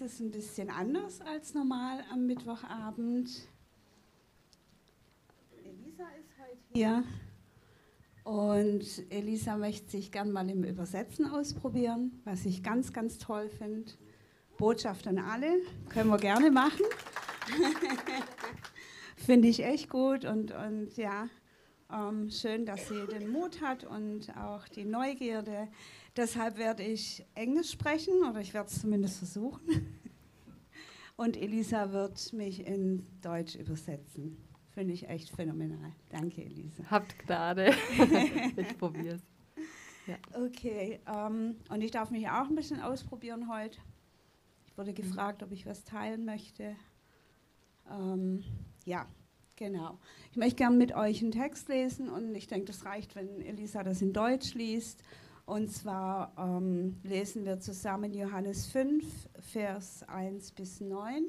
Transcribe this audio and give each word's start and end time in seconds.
ist 0.00 0.14
es 0.14 0.20
ein 0.20 0.30
bisschen 0.30 0.70
anders 0.70 1.20
als 1.20 1.52
normal 1.52 2.02
am 2.10 2.24
Mittwochabend. 2.24 3.28
Elisa 5.62 6.04
ist 6.18 6.30
heute 6.38 6.58
hier. 6.72 7.04
Und 8.24 8.82
Elisa 9.10 9.58
möchte 9.58 9.90
sich 9.90 10.10
gern 10.10 10.32
mal 10.32 10.48
im 10.48 10.64
Übersetzen 10.64 11.26
ausprobieren, 11.26 12.18
was 12.24 12.46
ich 12.46 12.62
ganz, 12.62 12.94
ganz 12.94 13.18
toll 13.18 13.50
finde. 13.50 13.92
Botschaft 14.56 15.06
an 15.06 15.18
alle, 15.18 15.60
können 15.90 16.08
wir 16.08 16.18
gerne 16.18 16.50
machen. 16.50 16.86
finde 19.16 19.48
ich 19.48 19.62
echt 19.62 19.90
gut 19.90 20.24
und, 20.24 20.52
und 20.52 20.96
ja, 20.96 21.28
ähm, 21.92 22.30
schön, 22.30 22.64
dass 22.64 22.88
sie 22.88 23.06
den 23.06 23.30
Mut 23.30 23.60
hat 23.60 23.84
und 23.84 24.34
auch 24.34 24.66
die 24.68 24.86
Neugierde. 24.86 25.68
Deshalb 26.20 26.58
werde 26.58 26.82
ich 26.82 27.24
Englisch 27.34 27.70
sprechen 27.70 28.22
oder 28.28 28.42
ich 28.42 28.52
werde 28.52 28.68
es 28.68 28.78
zumindest 28.78 29.16
versuchen. 29.16 29.62
Und 31.16 31.34
Elisa 31.34 31.92
wird 31.92 32.34
mich 32.34 32.66
in 32.66 33.06
Deutsch 33.22 33.54
übersetzen. 33.54 34.36
Finde 34.68 34.92
ich 34.92 35.08
echt 35.08 35.30
phänomenal. 35.30 35.92
Danke, 36.10 36.44
Elisa. 36.44 36.84
Habt 36.90 37.18
Gnade. 37.20 37.72
ich 38.58 38.76
probiere 38.76 39.14
es. 39.14 39.22
Ja. 40.06 40.16
Okay, 40.44 41.00
ähm, 41.06 41.56
und 41.70 41.80
ich 41.80 41.90
darf 41.90 42.10
mich 42.10 42.28
auch 42.28 42.50
ein 42.50 42.54
bisschen 42.54 42.82
ausprobieren 42.82 43.50
heute. 43.50 43.78
Ich 44.66 44.76
wurde 44.76 44.92
gefragt, 44.92 45.42
ob 45.42 45.52
ich 45.52 45.64
was 45.64 45.84
teilen 45.84 46.26
möchte. 46.26 46.76
Ähm, 47.90 48.44
ja, 48.84 49.06
genau. 49.56 49.98
Ich 50.32 50.36
möchte 50.36 50.56
gerne 50.56 50.76
mit 50.76 50.94
euch 50.94 51.22
einen 51.22 51.32
Text 51.32 51.70
lesen 51.70 52.10
und 52.10 52.34
ich 52.34 52.46
denke, 52.46 52.66
das 52.66 52.84
reicht, 52.84 53.16
wenn 53.16 53.40
Elisa 53.40 53.82
das 53.82 54.02
in 54.02 54.12
Deutsch 54.12 54.52
liest. 54.52 55.02
Und 55.50 55.68
zwar 55.72 56.32
ähm, 56.38 56.94
lesen 57.02 57.44
wir 57.44 57.58
zusammen 57.58 58.14
Johannes 58.14 58.68
5, 58.68 59.04
Vers 59.40 60.04
1 60.04 60.52
bis 60.52 60.80
9. 60.80 61.24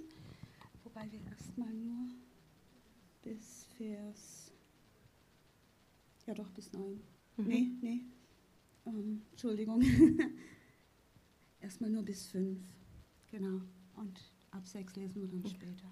Wobei 0.84 1.12
wir 1.12 1.20
erstmal 1.32 1.74
nur 1.74 2.08
bis 3.24 3.66
Vers. 3.78 4.52
Ja, 6.28 6.36
doch, 6.36 6.52
bis 6.52 6.72
9. 6.72 6.84
Mhm. 7.38 7.48
Nee, 7.48 7.72
nee. 7.82 8.02
Ähm, 8.86 9.24
Entschuldigung. 9.32 9.82
erstmal 11.60 11.90
nur 11.90 12.04
bis 12.04 12.28
5. 12.28 12.60
Genau. 13.32 13.62
Und 13.96 14.22
ab 14.52 14.68
6 14.68 14.98
lesen 14.98 15.22
wir 15.24 15.30
dann 15.30 15.48
später. 15.48 15.92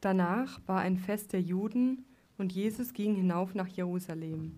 Danach 0.00 0.60
war 0.68 0.78
ein 0.78 0.96
Fest 0.96 1.32
der 1.32 1.42
Juden 1.42 2.04
und 2.38 2.52
Jesus 2.52 2.92
ging 2.92 3.16
hinauf 3.16 3.56
nach 3.56 3.66
Jerusalem. 3.66 4.56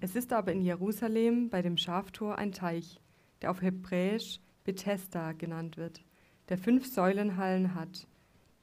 Es 0.00 0.14
ist 0.14 0.32
aber 0.32 0.52
in 0.52 0.62
Jerusalem 0.62 1.50
bei 1.50 1.60
dem 1.60 1.76
Schaftor 1.76 2.38
ein 2.38 2.52
Teich, 2.52 3.00
der 3.42 3.50
auf 3.50 3.62
Hebräisch 3.62 4.40
Bethesda 4.64 5.32
genannt 5.32 5.76
wird, 5.76 6.04
der 6.48 6.58
fünf 6.58 6.86
Säulenhallen 6.86 7.74
hat. 7.74 8.06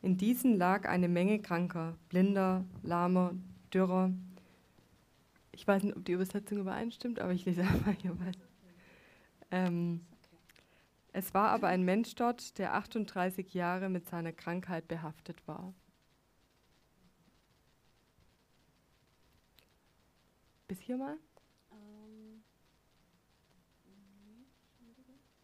In 0.01 0.17
diesen 0.17 0.57
lag 0.57 0.87
eine 0.87 1.09
Menge 1.09 1.39
Kranker, 1.39 1.97
Blinder, 2.09 2.63
Lahmer, 2.83 3.33
Dürrer. 3.73 4.11
Ich 5.51 5.67
weiß 5.67 5.83
nicht, 5.83 5.97
ob 5.97 6.05
die 6.05 6.13
Übersetzung 6.13 6.59
übereinstimmt, 6.59 7.19
aber 7.19 7.33
ich 7.33 7.43
lese 7.45 7.61
einfach 7.67 7.95
hier 7.99 8.17
was. 8.19 8.35
Ähm, 9.51 10.01
es 11.11 11.33
war 11.33 11.49
aber 11.49 11.67
ein 11.67 11.83
Mensch 11.83 12.15
dort, 12.15 12.57
der 12.59 12.75
38 12.75 13.53
Jahre 13.53 13.89
mit 13.89 14.07
seiner 14.07 14.31
Krankheit 14.31 14.87
behaftet 14.87 15.45
war. 15.47 15.73
Bis 20.67 20.79
hier 20.79 20.97
mal? 20.97 21.19
Ähm, 21.71 22.43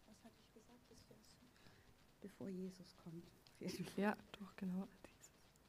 was 0.06 0.24
hatte 0.24 0.34
ich 0.40 0.52
gesagt? 0.52 0.80
Bevor 2.20 2.48
Jesus 2.48 2.96
kommt. 2.96 3.30
Ja, 3.96 4.16
doch, 4.32 4.56
genau. 4.56 4.88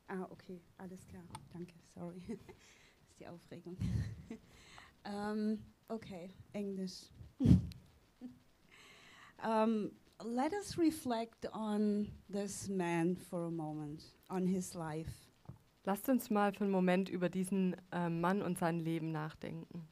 Ah, 0.08 0.26
okay, 0.32 0.60
alles 0.78 1.06
klar. 1.08 1.24
Danke, 1.52 1.74
sorry. 1.94 2.22
das 2.28 3.10
ist 3.10 3.20
die 3.20 3.28
Aufregung. 3.28 3.78
um, 3.80 4.40
ähm, 5.06 5.60
okay, 5.88 6.32
Englisch. 6.54 7.04
um, 9.44 9.92
let 10.24 10.54
us 10.54 10.78
reflect 10.78 11.46
on 11.54 12.12
this 12.28 12.68
man 12.70 13.16
for 13.16 13.46
a 13.46 13.52
moment, 13.52 14.04
on 14.30 14.48
his 14.48 14.74
life. 14.74 15.33
Lasst 15.86 16.08
uns 16.08 16.30
mal 16.30 16.54
für 16.54 16.64
einen 16.64 16.72
Moment 16.72 17.10
über 17.10 17.30
diesen 17.30 17.76
äh, 17.92 18.10
Mann 18.10 18.42
und 18.42 18.58
sein 18.58 18.80
Leben 18.80 19.12
nachdenken. 19.12 19.88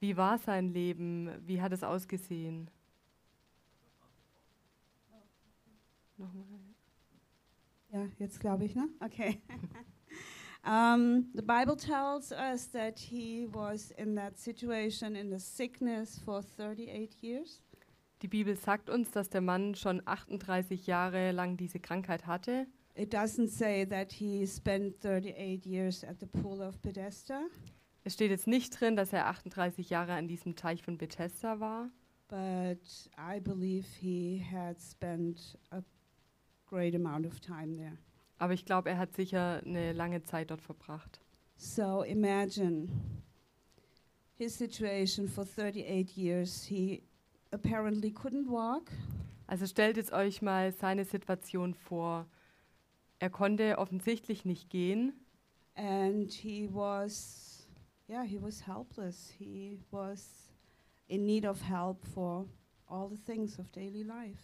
Wie 0.00 0.16
war 0.16 0.38
sein 0.38 0.72
Leben? 0.72 1.30
Wie 1.46 1.60
hat 1.60 1.72
es 1.72 1.82
ausgesehen? 1.82 2.70
Nochmal. 6.16 6.44
Ja, 7.92 8.06
jetzt 8.18 8.40
glaube 8.40 8.64
ich, 8.64 8.74
ne? 8.74 8.88
Okay. 9.00 9.40
um, 10.64 11.30
the 11.34 11.42
Bible 11.42 11.76
tells 11.76 12.32
us 12.32 12.70
that 12.72 12.98
he 12.98 13.48
was 13.50 13.90
in 13.92 14.14
that 14.14 14.38
situation 14.38 15.16
in 15.16 15.30
the 15.30 15.38
sickness 15.38 16.18
for 16.18 16.42
38 16.42 17.14
years. 17.22 17.60
Die 18.22 18.28
Bibel 18.28 18.56
sagt 18.56 18.90
uns, 18.90 19.12
dass 19.12 19.30
der 19.30 19.40
Mann 19.40 19.74
schon 19.76 20.02
38 20.04 20.86
Jahre 20.86 21.30
lang 21.30 21.56
diese 21.56 21.78
Krankheit 21.78 22.26
hatte. 22.26 22.66
It 22.94 23.14
doesn't 23.14 23.48
say 23.48 23.86
that 23.86 24.12
he 24.12 24.44
spent 24.44 25.04
38 25.04 25.64
years 25.64 26.02
at 26.02 26.18
the 26.18 26.26
pool 26.26 26.60
of 26.60 26.80
Bethesda. 26.80 27.42
Es 28.02 28.14
steht 28.14 28.30
jetzt 28.30 28.48
nicht 28.48 28.80
drin, 28.80 28.96
dass 28.96 29.12
er 29.12 29.28
38 29.28 29.90
Jahre 29.90 30.14
an 30.14 30.26
diesem 30.26 30.56
Teich 30.56 30.82
von 30.82 30.98
Bethesda 30.98 31.60
war. 31.60 31.90
But 32.28 33.08
I 33.16 33.38
believe 33.40 33.86
he 34.00 34.42
had 34.42 34.80
spent 34.80 35.56
a 35.70 35.82
great 36.66 36.94
amount 36.94 37.24
of 37.24 37.38
time 37.38 37.76
there. 37.76 37.98
Aber 38.38 38.52
ich 38.52 38.64
glaube, 38.64 38.90
er 38.90 38.98
hat 38.98 39.14
sicher 39.14 39.62
eine 39.64 39.92
lange 39.92 40.22
Zeit 40.22 40.50
dort 40.50 40.60
verbracht. 40.60 41.20
So 41.56 42.02
imagine 42.02 42.88
his 44.34 44.56
situation 44.56 45.28
for 45.28 45.44
38 45.44 46.16
years. 46.16 46.64
He 46.64 47.02
apparently 47.50 48.10
couldn't 48.10 48.48
walk. 48.48 48.90
Also 49.46 49.66
stellt 49.66 49.96
jetzt 49.96 50.12
euch 50.12 50.42
mal 50.42 50.72
seine 50.72 51.04
Situation 51.04 51.74
vor. 51.74 52.26
Er 53.18 53.30
konnte 53.30 53.78
offensichtlich 53.78 54.44
nicht 54.44 54.70
gehen. 54.70 55.12
And 55.74 56.30
he 56.30 56.68
was, 56.72 57.66
yeah, 58.08 58.22
he 58.22 58.40
was 58.40 58.66
helpless. 58.66 59.30
He 59.38 59.78
was 59.90 60.52
in 61.06 61.24
need 61.24 61.46
of 61.46 61.62
help 61.68 62.04
for 62.04 62.46
all 62.86 63.08
the 63.08 63.16
things 63.16 63.58
of 63.58 63.70
daily 63.70 64.02
life. 64.02 64.42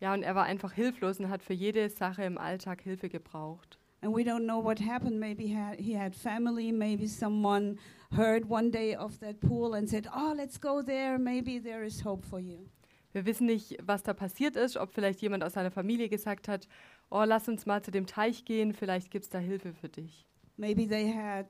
Ja, 0.00 0.14
und 0.14 0.22
er 0.22 0.34
war 0.34 0.44
einfach 0.44 0.72
hilflos 0.72 1.20
und 1.20 1.28
hat 1.28 1.42
für 1.42 1.52
jede 1.52 1.88
Sache 1.90 2.24
im 2.24 2.38
Alltag 2.38 2.80
Hilfe 2.80 3.08
gebraucht. 3.08 3.78
And 4.02 4.14
we 4.14 4.24
don't 4.24 4.46
know 4.46 4.58
what 4.58 4.78
happened. 4.78 5.20
Maybe 5.20 5.46
he 5.46 5.54
had, 5.54 5.78
he 5.78 5.92
had 5.92 6.14
family. 6.14 6.72
Maybe 6.72 7.06
someone 7.06 7.78
heard 8.12 8.48
one 8.48 8.70
day 8.70 8.94
of 8.94 9.20
that 9.20 9.40
pool 9.40 9.74
and 9.74 9.88
said, 9.88 10.08
"Oh, 10.14 10.32
let's 10.34 10.58
go 10.58 10.82
there. 10.82 11.18
Maybe 11.18 11.58
there 11.58 11.84
is 11.84 12.00
hope 12.00 12.24
for 12.24 12.40
you." 12.40 12.68
Wir 13.12 13.26
wissen 13.26 13.46
nicht, 13.46 13.76
was 13.84 14.02
da 14.02 14.14
passiert 14.14 14.56
ist, 14.56 14.76
ob 14.76 14.92
vielleicht 14.92 15.20
jemand 15.20 15.42
aus 15.42 15.52
seiner 15.52 15.70
Familie 15.70 16.08
gesagt 16.08 16.48
hat, 16.48 16.66
"Oh, 17.10 17.24
lass 17.24 17.48
uns 17.48 17.66
mal 17.66 17.82
zu 17.82 17.90
dem 17.90 18.06
Teich 18.06 18.44
gehen. 18.44 18.72
Vielleicht 18.72 19.10
gibt's 19.10 19.28
da 19.28 19.38
Hilfe 19.38 19.74
für 19.74 19.88
dich." 19.88 20.26
Maybe 20.56 20.86
they 20.86 21.12
had 21.12 21.48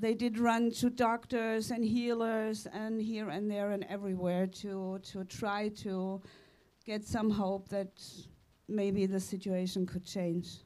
they 0.00 0.14
did 0.14 0.38
run 0.38 0.70
to 0.70 0.90
doctors 0.90 1.72
and 1.72 1.84
healers 1.84 2.66
and 2.66 3.00
here 3.00 3.28
and 3.28 3.50
there 3.50 3.72
and 3.72 3.84
everywhere 3.88 4.46
to 4.46 4.98
to 5.12 5.24
try 5.24 5.70
to 5.70 6.20
get 6.84 7.04
some 7.04 7.30
hope 7.30 7.68
that 7.70 7.90
maybe 8.68 9.06
the 9.06 9.18
situation 9.18 9.86
could 9.86 10.04
change. 10.04 10.64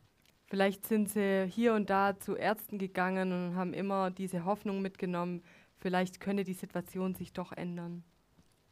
Vielleicht 0.53 0.85
sind 0.85 1.09
sie 1.09 1.47
hier 1.49 1.73
und 1.73 1.89
da 1.89 2.19
zu 2.19 2.37
Ärzten 2.37 2.77
gegangen 2.77 3.33
und 3.33 3.57
haben 3.57 3.73
immer 3.73 4.11
diese 4.11 4.45
Hoffnung 4.45 4.83
mitgenommen, 4.83 5.43
vielleicht 5.79 6.21
könne 6.21 6.45
die 6.45 6.53
Situation 6.53 7.15
sich 7.15 7.33
doch 7.33 7.53
ändern. 7.53 8.05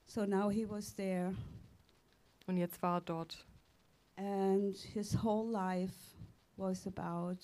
So 0.05 0.27
now 0.27 0.50
he 0.50 0.69
was 0.69 0.94
there. 0.94 1.35
Und 2.47 2.59
jetzt 2.59 2.82
war 2.82 2.99
er 2.99 3.00
dort. 3.00 3.47
And 4.17 4.77
his 4.77 5.25
whole 5.25 5.50
life 5.50 6.19
was 6.59 6.87
about 6.87 7.38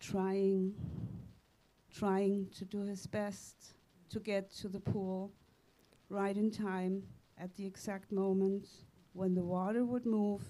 trying 0.00 0.74
trying 1.96 2.50
to 2.50 2.64
do 2.64 2.82
his 2.82 3.06
best 3.06 3.76
to 4.08 4.18
get 4.18 4.50
to 4.60 4.68
the 4.68 4.80
pool 4.80 5.30
right 6.10 6.36
in 6.36 6.50
time 6.50 7.04
at 7.36 7.54
the 7.56 7.64
exact 7.64 8.10
moment 8.10 8.66
when 9.12 9.36
the 9.36 9.44
water 9.44 9.86
would 9.86 10.04
move 10.04 10.42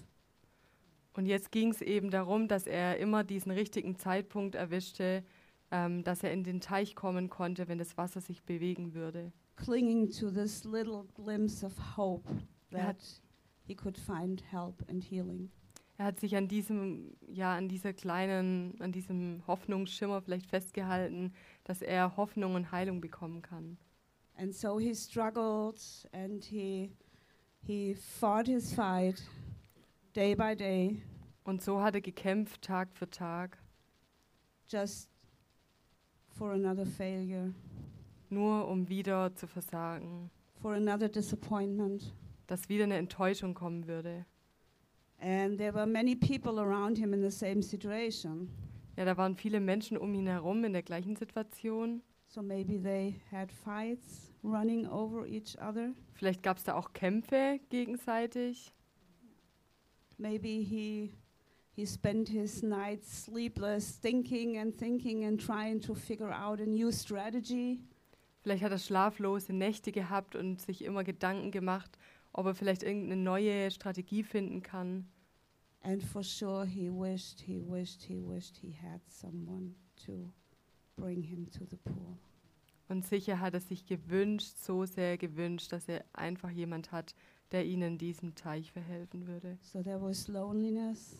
und 1.19 1.25
jetzt 1.25 1.51
ging 1.51 1.71
es 1.71 1.81
eben 1.81 2.11
darum, 2.11 2.47
dass 2.47 2.65
er 2.65 2.97
immer 2.97 3.25
diesen 3.25 3.51
richtigen 3.51 3.97
Zeitpunkt 3.97 4.55
erwischte, 4.55 5.21
ähm, 5.69 6.01
dass 6.05 6.23
er 6.23 6.31
in 6.31 6.45
den 6.45 6.61
Teich 6.61 6.95
kommen 6.95 7.29
konnte, 7.29 7.67
wenn 7.67 7.77
das 7.77 7.97
Wasser 7.97 8.21
sich 8.21 8.41
bewegen 8.43 8.93
würde. 8.93 9.33
Clinging 9.57 10.09
to 10.09 10.31
this 10.31 10.63
little 10.63 11.03
glimpse 11.15 11.65
of 11.65 11.73
hope 11.97 12.23
that 12.71 12.95
he 13.67 13.75
could 13.75 13.97
find 13.97 14.41
help 14.49 14.81
and 14.89 15.03
healing. 15.03 15.51
Er 15.97 16.05
hat 16.05 16.21
sich 16.21 16.37
an 16.37 16.47
diesem, 16.47 17.17
ja, 17.27 17.53
an 17.53 17.67
dieser 17.67 17.91
kleinen, 17.91 18.79
an 18.79 18.93
diesem 18.93 19.43
Hoffnungsschimmer 19.45 20.21
vielleicht 20.21 20.47
festgehalten, 20.47 21.33
dass 21.65 21.81
er 21.81 22.15
Hoffnung 22.15 22.55
und 22.55 22.71
Heilung 22.71 23.01
bekommen 23.01 23.41
kann. 23.41 23.77
And 24.37 24.55
so 24.55 24.79
he 24.79 24.95
struggled 24.95 25.81
and 26.13 26.45
he 26.45 26.93
he 27.67 27.93
fought 27.93 28.47
his 28.47 28.73
fight 28.73 29.21
day 30.13 30.33
by 30.33 30.55
day 30.55 31.03
Und 31.49 31.63
so 31.63 31.81
hat 31.81 31.95
er 31.95 32.01
gekämpft, 32.01 32.61
Tag 32.61 32.93
für 32.93 33.09
Tag, 33.09 33.57
just 34.67 35.09
for 36.27 36.51
another 36.51 36.85
failure, 36.85 37.51
nur 38.29 38.67
um 38.67 38.87
wieder 38.87 39.35
zu 39.35 39.47
versagen, 39.47 40.29
for 40.61 40.73
another 40.75 41.09
disappointment. 41.09 42.13
dass 42.45 42.69
wieder 42.69 42.83
eine 42.83 42.97
Enttäuschung 42.97 43.55
kommen 43.55 43.87
würde. 43.87 44.27
And 45.19 45.57
there 45.57 45.73
were 45.73 45.87
many 45.87 46.15
people 46.15 46.59
around 46.59 46.99
him 46.99 47.13
in 47.13 47.21
the 47.23 47.35
same 47.35 47.63
situation. 47.63 48.47
Ja, 48.95 49.05
da 49.05 49.17
waren 49.17 49.35
viele 49.35 49.59
Menschen 49.59 49.97
um 49.97 50.13
ihn 50.13 50.27
herum 50.27 50.63
in 50.63 50.73
der 50.73 50.83
gleichen 50.83 51.15
Situation. 51.15 52.03
So 52.27 52.43
maybe 52.43 52.79
they 52.79 53.19
had 53.31 53.51
fights 53.51 54.31
running 54.43 54.85
over 54.85 55.25
each 55.25 55.57
other. 55.59 55.95
Vielleicht 56.13 56.43
gab 56.43 56.57
es 56.57 56.63
da 56.65 56.75
auch 56.75 56.93
Kämpfe 56.93 57.59
gegenseitig. 57.69 58.71
Maybe 60.19 60.63
he 60.63 61.11
he 61.79 61.85
spent 61.85 62.27
his 62.27 62.61
nights 62.61 63.23
sleepless 63.23 63.97
thinking 64.01 64.57
and 64.57 64.77
thinking 64.77 65.23
and 65.23 65.39
trying 65.39 65.79
to 65.79 65.95
figure 65.95 66.29
out 66.29 66.59
a 66.59 66.65
new 66.65 66.91
strategy. 66.91 67.79
Vielleicht 68.41 68.63
hat 68.63 68.73
er 68.73 68.79
schlaflose 68.79 69.53
Nächte 69.53 69.93
gehabt 69.93 70.35
und 70.35 70.59
sich 70.59 70.83
immer 70.83 71.05
Gedanken 71.05 71.51
gemacht, 71.51 71.97
ob 72.33 72.47
er 72.47 72.55
vielleicht 72.55 72.83
irgendeine 72.83 73.21
neue 73.21 73.71
Strategie 73.71 74.23
finden 74.23 74.61
kann. 74.61 75.07
And 75.81 76.03
for 76.03 76.21
sure 76.21 76.65
he 76.65 76.89
wished, 76.89 77.39
he 77.39 77.61
wished, 77.65 78.03
he 78.03 78.21
wished 78.21 78.57
he 78.57 78.73
had 78.73 78.99
someone 79.07 79.73
to 80.05 80.33
bring 80.97 81.23
him 81.23 81.49
to 81.51 81.63
the 81.65 81.77
pool. 81.77 82.17
Und 82.89 83.05
sicher 83.05 83.39
hat 83.39 83.53
er 83.53 83.61
sich 83.61 83.85
gewünscht, 83.85 84.57
so 84.57 84.83
sehr 84.83 85.17
gewünscht, 85.17 85.71
dass 85.71 85.87
er 85.87 86.03
einfach 86.11 86.49
jemand 86.49 86.91
hat, 86.91 87.15
der 87.51 87.65
ihnen 87.65 87.93
in 87.93 87.97
diesem 87.97 88.35
Teich 88.35 88.71
verhelfen 88.73 89.27
würde. 89.27 89.57
So 89.61 89.81
there 89.81 90.01
was 90.01 90.27
loneliness, 90.27 91.15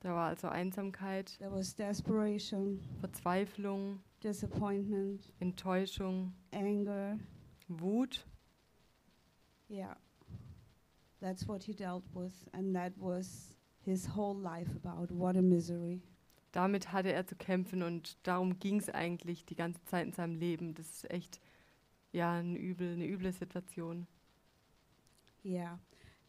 Da 0.00 0.14
war 0.14 0.28
also 0.28 0.48
Einsamkeit, 0.48 1.36
there 1.38 1.52
was 1.52 1.74
desperation, 1.74 2.80
Verzweiflung, 3.00 4.00
disappointment, 4.22 5.30
Enttäuschung, 5.40 6.32
anger. 6.52 7.18
Wut. 7.68 8.26
Yeah. 9.68 9.94
That's 11.20 11.46
what 11.46 11.62
he 11.62 11.72
dealt 11.72 12.04
with 12.14 12.32
and 12.52 12.74
that 12.74 12.92
was 12.96 13.54
his 13.84 14.08
whole 14.16 14.34
life 14.34 14.70
about. 14.74 15.10
What 15.10 15.36
a 15.36 15.42
misery. 15.42 16.02
Damit 16.52 16.92
hatte 16.92 17.12
er 17.12 17.26
zu 17.26 17.36
kämpfen 17.36 17.82
und 17.82 18.16
darum 18.26 18.58
ging 18.58 18.80
es 18.80 18.90
eigentlich 18.90 19.44
die 19.44 19.54
ganze 19.54 19.84
Zeit 19.84 20.06
in 20.06 20.12
seinem 20.12 20.34
Leben. 20.34 20.74
Das 20.74 20.90
ist 20.90 21.10
echt 21.10 21.40
ja 22.12 22.32
ein 22.32 22.56
übel, 22.56 22.94
eine 22.94 23.06
üble 23.06 23.32
Situation. 23.32 24.06
Yeah. 25.44 25.78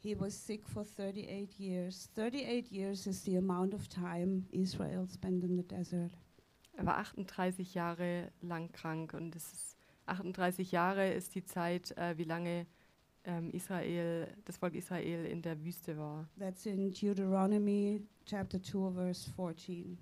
He 0.03 0.15
was 0.19 0.33
sick 0.33 0.67
for 0.67 0.83
38 0.83 1.59
years. 1.59 2.09
38 2.15 2.71
years 2.71 3.05
is 3.05 3.23
the 3.23 3.37
amount 3.37 3.73
of 3.73 3.87
time 3.87 4.45
Israel 4.51 5.05
spent 5.07 5.43
in 5.43 5.57
the 5.57 5.63
desert. 5.63 6.11
Er 6.77 6.85
war 6.85 6.97
38 6.97 7.73
Jahre 7.75 8.31
lang 8.41 8.71
krank 8.71 9.13
und 9.13 9.35
es 9.35 9.51
ist 9.53 9.77
38 10.07 10.71
Jahre 10.71 11.13
ist 11.13 11.35
die 11.35 11.43
Zeit, 11.43 11.95
äh, 11.97 12.17
wie 12.17 12.23
lange 12.23 12.65
ähm, 13.25 13.51
Israel, 13.51 14.27
das 14.45 14.57
Volk 14.57 14.73
Israel 14.73 15.25
in 15.25 15.43
der 15.43 15.63
Wüste 15.63 15.95
war. 15.97 16.27
That's 16.39 16.65
in 16.65 16.91
Deuteronomy 16.91 18.01
chapter 18.25 18.59
2 18.61 18.91
verse 18.93 19.29
14. 19.35 19.97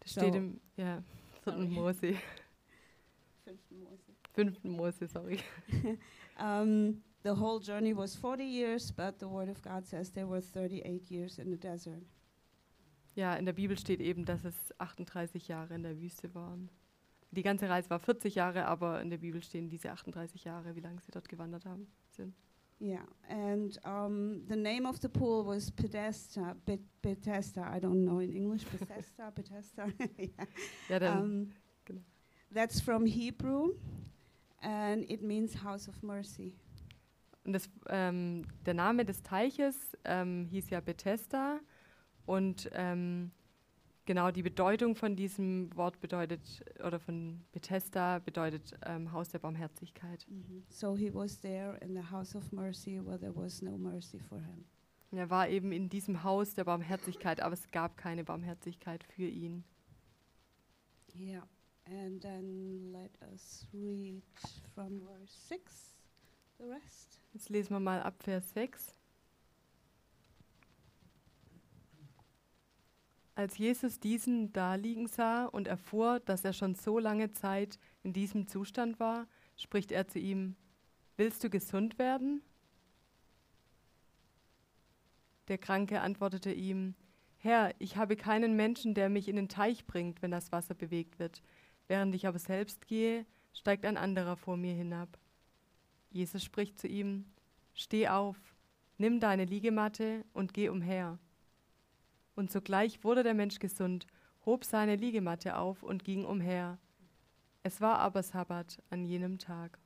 Das 0.00 0.12
So- 0.12 0.20
steht 0.20 0.34
im 0.34 0.60
ja, 0.76 1.02
4. 1.44 1.52
Sorry. 1.54 1.68
Mose, 1.68 2.14
5. 4.34 4.64
Mose, 4.64 5.08
sorry. 5.08 5.38
Um, 6.36 7.00
the 7.24 7.30
whole 7.30 7.58
journey 7.60 7.92
was 7.96 8.14
40 8.14 8.44
years, 8.44 8.92
but 8.92 9.18
the 9.18 9.26
word 9.28 9.48
of 9.48 9.60
God 9.62 9.84
says 9.86 10.12
there 10.12 10.26
were 10.28 10.40
38 10.40 11.10
years 11.10 11.38
in 11.38 11.50
the 11.50 11.56
desert. 11.58 12.02
Ja, 13.16 13.34
in 13.36 13.44
der 13.46 13.52
Bibel 13.52 13.76
steht 13.78 14.00
eben, 14.00 14.24
dass 14.24 14.44
es 14.44 14.54
38 14.78 15.48
Jahre 15.48 15.74
in 15.74 15.82
der 15.82 16.00
Wüste 16.00 16.34
waren. 16.34 16.68
Die 17.30 17.42
ganze 17.42 17.68
Reise 17.68 17.90
war 17.90 17.98
40 17.98 18.34
Jahre, 18.36 18.66
aber 18.66 19.00
in 19.02 19.10
der 19.10 19.18
Bibel 19.18 19.42
stehen 19.42 19.68
diese 19.68 19.90
38 19.90 20.44
Jahre, 20.44 20.74
wie 20.76 20.80
lange 20.80 21.00
sie 21.00 21.10
dort 21.12 21.28
gewandert 21.28 21.64
haben. 21.64 21.86
Sind. 22.10 22.34
Yeah, 22.80 23.04
and 23.28 23.78
um, 23.86 24.44
the 24.48 24.56
name 24.56 24.84
of 24.86 24.98
the 25.00 25.08
pool 25.08 25.46
was 25.46 25.70
Bethesda. 25.70 26.54
Be- 26.66 26.80
Bethesda, 27.02 27.62
I 27.74 27.78
don't 27.80 28.04
know 28.04 28.18
in 28.18 28.32
English. 28.32 28.64
Bethesda, 28.66 29.30
Bethesda. 29.34 29.86
yeah. 30.18 30.46
Ja, 30.88 30.98
dann, 30.98 31.22
Um, 31.22 31.50
genau. 31.84 32.00
that's 32.52 32.80
from 32.80 33.06
Hebrew, 33.06 33.74
and 34.60 35.08
it 35.08 35.22
means 35.22 35.54
house 35.62 35.88
of 35.88 36.02
mercy. 36.02 36.56
Und 37.44 37.52
das, 37.52 37.70
ähm, 37.88 38.46
der 38.64 38.74
Name 38.74 39.04
des 39.04 39.22
Teiches 39.22 39.96
ähm, 40.04 40.46
hieß 40.46 40.70
ja 40.70 40.80
Bethesda 40.80 41.60
und 42.26 42.70
ähm, 42.72 43.30
genau 44.06 44.30
die 44.30 44.42
Bedeutung 44.42 44.96
von 44.96 45.14
diesem 45.16 45.74
Wort 45.76 46.00
bedeutet, 46.00 46.64
oder 46.84 46.98
von 46.98 47.44
Bethesda 47.52 48.18
bedeutet 48.18 48.74
ähm, 48.86 49.12
Haus 49.12 49.28
der 49.28 49.38
Barmherzigkeit. 49.40 50.26
So 50.68 50.96
he 50.96 51.12
was 51.12 51.40
there 51.40 51.76
in 51.82 51.94
the 51.94 52.10
house 52.10 52.34
of 52.34 52.50
mercy 52.52 53.00
where 53.04 53.18
there 53.18 53.34
was 53.34 53.62
no 53.62 53.76
mercy 53.76 54.18
for 54.18 54.38
him. 54.38 54.64
Er 55.10 55.30
war 55.30 55.48
eben 55.48 55.70
in 55.70 55.88
diesem 55.88 56.24
Haus 56.24 56.54
der 56.54 56.64
Barmherzigkeit, 56.64 57.40
aber 57.40 57.52
es 57.52 57.70
gab 57.70 57.96
keine 57.96 58.24
Barmherzigkeit 58.24 59.04
für 59.04 59.28
ihn. 59.28 59.62
Yeah, 61.14 61.46
and 61.86 62.20
then 62.20 62.90
let 62.90 63.12
us 63.32 63.68
read 63.72 64.24
from 64.74 65.00
verse 65.00 65.32
6 65.48 65.94
the 66.58 66.64
rest. 66.64 67.23
Jetzt 67.34 67.48
lesen 67.48 67.74
wir 67.74 67.80
mal 67.80 68.00
ab 68.00 68.22
Vers 68.22 68.52
6. 68.52 68.94
Als 73.34 73.58
Jesus 73.58 73.98
diesen 73.98 74.52
da 74.52 74.76
liegen 74.76 75.08
sah 75.08 75.46
und 75.46 75.66
erfuhr, 75.66 76.20
dass 76.20 76.44
er 76.44 76.52
schon 76.52 76.76
so 76.76 77.00
lange 77.00 77.32
Zeit 77.32 77.80
in 78.04 78.12
diesem 78.12 78.46
Zustand 78.46 79.00
war, 79.00 79.26
spricht 79.56 79.90
er 79.90 80.06
zu 80.06 80.20
ihm, 80.20 80.54
Willst 81.16 81.42
du 81.42 81.50
gesund 81.50 81.98
werden? 81.98 82.40
Der 85.48 85.58
Kranke 85.58 86.00
antwortete 86.00 86.52
ihm, 86.52 86.94
Herr, 87.38 87.74
ich 87.80 87.96
habe 87.96 88.14
keinen 88.14 88.54
Menschen, 88.54 88.94
der 88.94 89.08
mich 89.08 89.26
in 89.28 89.36
den 89.36 89.48
Teich 89.48 89.86
bringt, 89.86 90.22
wenn 90.22 90.30
das 90.30 90.52
Wasser 90.52 90.74
bewegt 90.74 91.18
wird. 91.18 91.42
Während 91.88 92.14
ich 92.14 92.28
aber 92.28 92.38
selbst 92.38 92.86
gehe, 92.86 93.26
steigt 93.52 93.84
ein 93.84 93.96
anderer 93.96 94.36
vor 94.36 94.56
mir 94.56 94.72
hinab. 94.72 95.18
Jesus 96.14 96.44
spricht 96.44 96.78
zu 96.78 96.86
ihm, 96.86 97.24
Steh 97.74 98.06
auf, 98.06 98.36
nimm 98.98 99.18
deine 99.18 99.44
Liegematte 99.44 100.24
und 100.32 100.54
geh 100.54 100.68
umher. 100.68 101.18
Und 102.36 102.52
sogleich 102.52 103.02
wurde 103.02 103.24
der 103.24 103.34
Mensch 103.34 103.58
gesund, 103.58 104.06
hob 104.46 104.64
seine 104.64 104.94
Liegematte 104.94 105.56
auf 105.56 105.82
und 105.82 106.04
ging 106.04 106.24
umher. 106.24 106.78
Es 107.64 107.80
war 107.80 107.98
aber 107.98 108.22
Sabbat 108.22 108.80
an 108.90 109.04
jenem 109.04 109.40
Tag. 109.40 109.76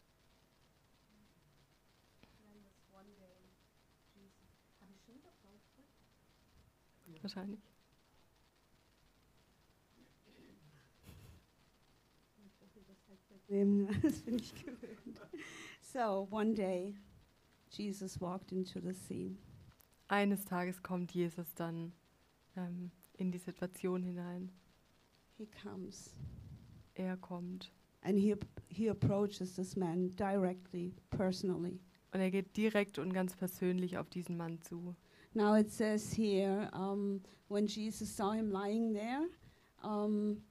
Wahrscheinlich. 7.23 7.61
Das 14.03 14.21
bin 14.21 14.39
ich 14.39 14.55
gewöhnt. 14.55 15.28
So, 15.93 16.27
one 16.31 16.55
day, 16.55 16.97
Jesus 17.71 18.21
walked 18.21 18.53
into 18.53 18.81
the 18.81 18.93
sea. 18.93 19.39
Eines 20.09 20.45
Tages 20.45 20.83
kommt 20.83 21.13
Jesus 21.15 21.55
dann 21.55 21.93
ähm, 22.57 22.91
in 23.15 23.31
die 23.33 23.39
Situation 23.39 24.03
hinein. 24.03 24.51
He 25.39 25.47
comes 25.63 26.15
Er 26.95 27.17
kommt 27.17 27.71
and 28.03 28.19
he, 28.19 28.35
he 28.69 28.89
approaches 28.89 29.55
this 29.55 29.77
man 29.77 30.11
directly, 30.17 30.95
personally. 31.11 31.81
und 32.13 32.21
er 32.21 32.31
geht 32.31 32.57
direkt 32.57 32.99
und 32.99 33.13
ganz 33.13 33.35
persönlich 33.37 33.97
auf 33.99 34.11
diesen 34.11 34.37
Mann 34.37 34.61
zu. 34.61 34.95
Now 35.35 35.55
it 35.55 35.71
says 35.71 36.13
here, 36.13 36.71
um, 36.75 37.23
when 37.49 37.67
Jesus 37.67 38.15
saw 38.15 38.33
him 38.33 38.51
lying 38.51 38.93
there, 38.93 39.29
um, 39.83 40.43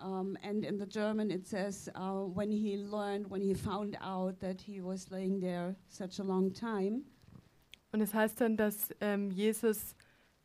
um, 0.00 0.36
and 0.42 0.64
in 0.64 0.78
the 0.78 0.86
German 0.86 1.30
it 1.30 1.46
says, 1.46 1.88
uh, 1.94 2.22
when 2.24 2.50
he 2.50 2.76
learned, 2.76 3.30
when 3.30 3.40
he 3.42 3.54
found 3.54 3.96
out 4.00 4.38
that 4.40 4.60
he 4.60 4.80
was 4.80 5.10
laying 5.10 5.40
there 5.40 5.74
such 5.88 6.18
a 6.20 6.24
long 6.24 6.52
time, 6.52 7.02
Und 7.92 8.02
es 8.02 8.12
heißt 8.12 8.40
dann, 8.40 8.56
dass 8.56 8.90
ähm, 9.00 9.30
Jesus 9.30 9.94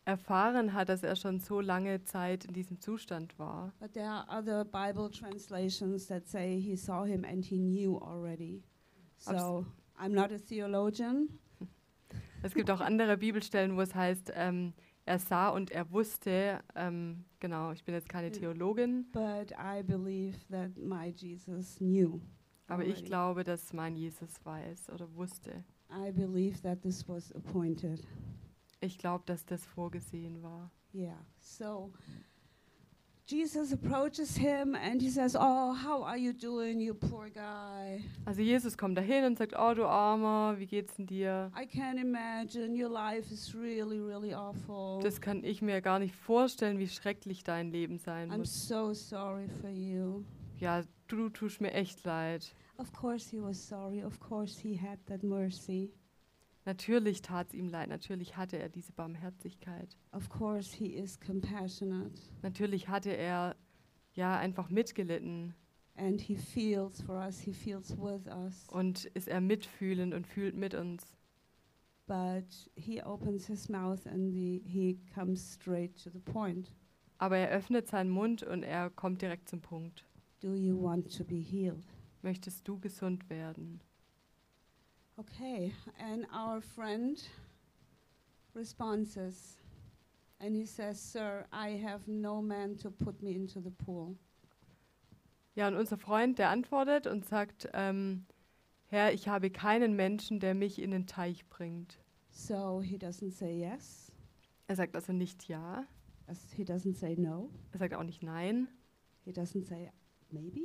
erfahren 0.05 0.74
hat, 0.74 0.88
dass 0.89 1.03
er 1.03 1.15
schon 1.15 1.39
so 1.39 1.60
lange 1.62 2.03
Zeit 2.03 2.45
in 2.45 2.53
diesem 2.53 2.79
Zustand 2.79 3.38
war. 3.38 3.74
but 3.79 3.93
there 3.93 4.07
are 4.10 4.25
other 4.29 4.63
Bible 4.65 5.10
translations 5.10 6.07
that 6.07 6.27
say 6.27 6.60
he 6.60 6.75
saw 6.75 7.03
him 7.05 7.24
and 7.25 7.43
he 7.45 7.57
knew 7.60 7.98
already. 7.98 8.63
So 9.17 9.65
I'm 10.00 10.13
not 10.13 10.31
a 10.31 10.38
theologian, 10.39 11.29
Es 12.41 12.53
gibt 12.53 12.69
auch 12.69 12.81
andere 12.81 13.15
Bibelstellen, 13.17 13.77
wo 13.77 13.81
es 13.81 13.95
heißt, 13.95 14.33
ähm, 14.36 14.74
er 15.05 15.19
sah 15.19 15.50
und 15.50 15.72
er 15.72 15.91
wusste, 15.91 16.60
ähm, 16.75 17.25
genau, 17.39 17.72
ich 17.72 17.83
bin 17.83 17.93
jetzt 17.95 18.10
keine 18.10 18.27
Ja. 18.27 18.33
Theologin, 18.33 19.05
but 19.12 19.51
I 19.51 19.83
believe 19.83 20.38
that 20.50 20.77
my 20.77 21.07
Jesus 21.10 21.77
knew. 21.77 22.22
aber 22.67 22.86
ich 22.86 23.03
glaube, 23.05 23.43
dass 23.43 23.74
mein 23.74 23.95
Jesus 23.95 24.33
weiß 24.45 24.89
oder 24.89 25.13
wusste. 25.15 25.63
I 25.91 26.12
believe 26.12 26.62
that 26.62 26.81
this 26.81 27.07
was 27.07 27.31
appointed. 27.33 28.07
Ich 28.81 28.98
glaube, 28.98 29.24
dass 29.25 29.45
das 29.45 29.65
vorgesehen 29.65 30.41
war. 30.41 30.72
Yeah. 30.93 31.25
So 31.39 31.91
Also 38.25 38.42
Jesus 38.42 38.77
kommt 38.77 38.98
dahin 38.98 39.24
und 39.25 39.38
sagt, 39.38 39.53
oh 39.58 39.74
du 39.74 39.86
Armer, 39.86 40.56
wie 40.60 40.65
geht's 40.68 40.96
denn 40.96 41.08
dir? 41.08 41.51
I 41.56 41.65
can't 41.65 42.00
imagine. 42.01 42.74
Your 42.75 42.89
life 42.92 43.34
is 43.34 43.56
really, 43.56 44.00
really 44.00 44.34
awful. 44.34 45.01
Das 45.01 45.22
kann 45.22 45.44
ich 45.44 45.62
mir 45.62 45.82
gar 45.82 46.00
nicht 46.00 46.15
vorstellen, 46.15 46.80
wie 46.80 46.88
schrecklich 46.89 47.44
dein 47.44 47.72
Leben 47.72 47.98
sein 47.98 48.30
I'm 48.30 48.39
muss. 48.39 48.68
so 48.68 48.94
sorry 48.94 49.48
for 49.62 49.70
you. 49.70 50.24
Ja, 50.60 50.82
du 51.08 51.30
tust 51.30 51.62
mir 51.62 51.72
echt 51.74 52.03
leid. 52.03 52.53
Of 52.77 52.92
course 52.92 53.30
he 53.30 53.42
was 53.42 53.68
sorry. 53.68 54.03
Of 54.03 54.20
course 54.20 54.60
he 54.60 54.77
had 54.77 55.00
that 55.06 55.24
mercy. 55.24 55.94
Natürlich 56.65 57.22
tat 57.22 57.48
es 57.48 57.53
ihm 57.53 57.67
leid, 57.67 57.89
natürlich 57.89 58.38
hatte 58.38 58.58
er 58.58 58.70
diese 58.70 58.93
Barmherzigkeit. 58.93 59.98
Of 60.13 60.29
course 60.29 60.75
he 60.75 60.88
is 60.96 61.20
compassionate. 61.20 62.13
Natürlich 62.41 62.88
hatte 62.88 63.12
er 63.15 63.55
ja 64.13 64.38
einfach 64.38 64.70
mitgelitten 64.70 65.53
And 65.96 66.20
he 66.20 66.36
feels 66.36 67.01
for 67.01 67.15
us, 67.15 67.39
he 67.39 67.53
feels 67.53 67.96
with 67.98 68.25
us. 68.27 68.67
und 68.70 69.05
ist 69.05 69.27
er 69.27 69.41
mitfühlend 69.41 70.13
und 70.13 70.25
fühlt 70.25 70.55
mit 70.55 70.74
uns. 70.74 71.15
But 72.08 72.70
he 72.75 73.01
opens 73.03 73.48
his 73.48 73.70
mouth 73.70 74.05
and 74.08 74.34
the, 74.34 74.62
he 74.65 75.00
comes 75.13 75.53
straight 75.53 76.01
to 76.03 76.10
the 76.10 76.20
point. 76.20 76.72
Aber 77.17 77.38
er 77.38 77.50
öffnet 77.50 77.88
seinen 77.88 78.10
Mund 78.10 78.43
und 78.43 78.63
er 78.63 78.89
kommt 78.89 79.22
direkt 79.22 79.48
zum 79.50 79.62
Punkt. 79.62 80.05
Do 80.41 80.55
you 80.55 80.82
want 80.82 81.15
to 81.15 81.24
be 81.24 81.36
healed? 81.36 81.86
Möchtest 82.22 82.67
du 82.67 82.79
gesund 82.79 83.29
werden? 83.29 83.79
Okay, 85.17 85.72
and 86.00 86.25
our 86.34 86.60
friend 86.60 87.22
responds, 88.55 89.15
and 90.39 90.55
he 90.55 90.65
says, 90.65 91.00
Sir, 91.00 91.46
I 91.51 91.70
have 91.84 92.08
no 92.08 92.41
man 92.41 92.75
to 92.77 92.89
put 92.89 93.22
me 93.22 93.36
into 93.36 93.60
the 93.62 93.70
pool. 93.70 94.15
Ja, 95.55 95.67
und 95.67 95.75
unser 95.75 95.98
Freund, 95.98 96.39
der 96.39 96.50
antwortet 96.50 97.05
und 97.05 97.25
sagt, 97.25 97.70
ähm, 97.74 98.25
Herr, 98.88 99.13
ich 99.13 99.27
habe 99.27 99.51
keinen 99.51 99.96
Menschen, 99.96 100.39
der 100.39 100.55
mich 100.55 100.82
in 100.82 100.89
den 100.89 101.05
Teich 101.05 101.48
bringt. 101.48 102.00
So 102.32 102.82
he 102.82 102.98
doesn't 102.98 103.32
say 103.34 103.60
yes, 103.60 104.12
Er 104.67 104.75
sagt 104.75 104.96
also 104.96 105.13
nicht 105.13 105.48
ja, 105.48 105.86
as 106.25 106.39
he 106.53 106.63
doesn't 106.63 106.96
say 106.96 107.15
no, 107.15 107.51
er 107.72 107.77
sagt 107.77 107.93
auch 107.93 108.03
nicht 108.03 108.24
nein, 108.24 108.67
he 109.25 109.32
doesn't 109.32 109.65
say 109.65 109.91
maybe. 110.32 110.62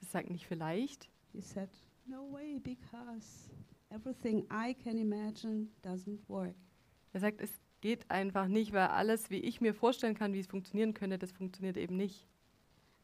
er 0.00 0.06
sagt 0.06 0.30
nicht 0.30 0.46
vielleicht. 0.46 1.08
He 1.32 1.40
said, 1.40 1.68
No 2.06 2.24
way, 2.32 2.58
because 2.58 3.48
everything 3.90 4.46
I 4.50 4.74
can 4.74 4.98
imagine 4.98 5.68
doesn't 5.82 6.28
work. 6.28 6.54
Er 7.12 7.20
sagt, 7.20 7.40
es 7.40 7.50
geht 7.80 8.10
einfach 8.10 8.46
nicht, 8.48 8.72
weil 8.72 8.88
alles, 8.88 9.30
wie 9.30 9.38
ich 9.38 9.60
mir 9.60 9.74
vorstellen 9.74 10.14
kann, 10.14 10.32
wie 10.32 10.40
es 10.40 10.46
funktionieren 10.46 10.94
könnte, 10.94 11.18
das 11.18 11.32
funktioniert 11.32 11.76
eben 11.76 11.96
nicht. 11.96 12.26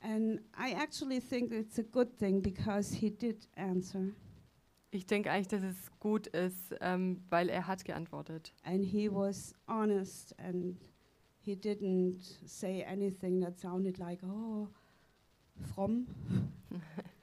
And 0.01 0.41
I 0.57 0.73
actually 0.75 1.21
think 1.21 1.51
it's 1.53 1.79
a 1.79 1.83
good 1.83 2.17
thing 2.19 2.43
because 2.43 2.95
he 2.95 3.11
did 3.11 3.49
answer 3.57 4.11
Ich 4.91 5.07
denke 5.07 5.31
eigentlich, 5.31 5.49
dass 5.49 5.63
es 5.63 5.91
gut 5.99 6.27
ist, 6.29 6.75
ähm, 6.81 7.23
weil 7.31 7.49
er 7.49 7.67
hat 7.67 7.85
geantwortet. 7.85 8.53
and 8.63 8.85
he 8.85 9.11
was 9.11 9.55
honest 9.67 10.39
and 10.39 10.77
he 11.41 11.55
didn't 11.55 12.21
say 12.47 12.85
anything 12.85 13.41
that 13.41 13.59
sounded 13.59 13.99
like, 13.99 14.23
oh, 14.23 14.69
fromm. 15.75 16.07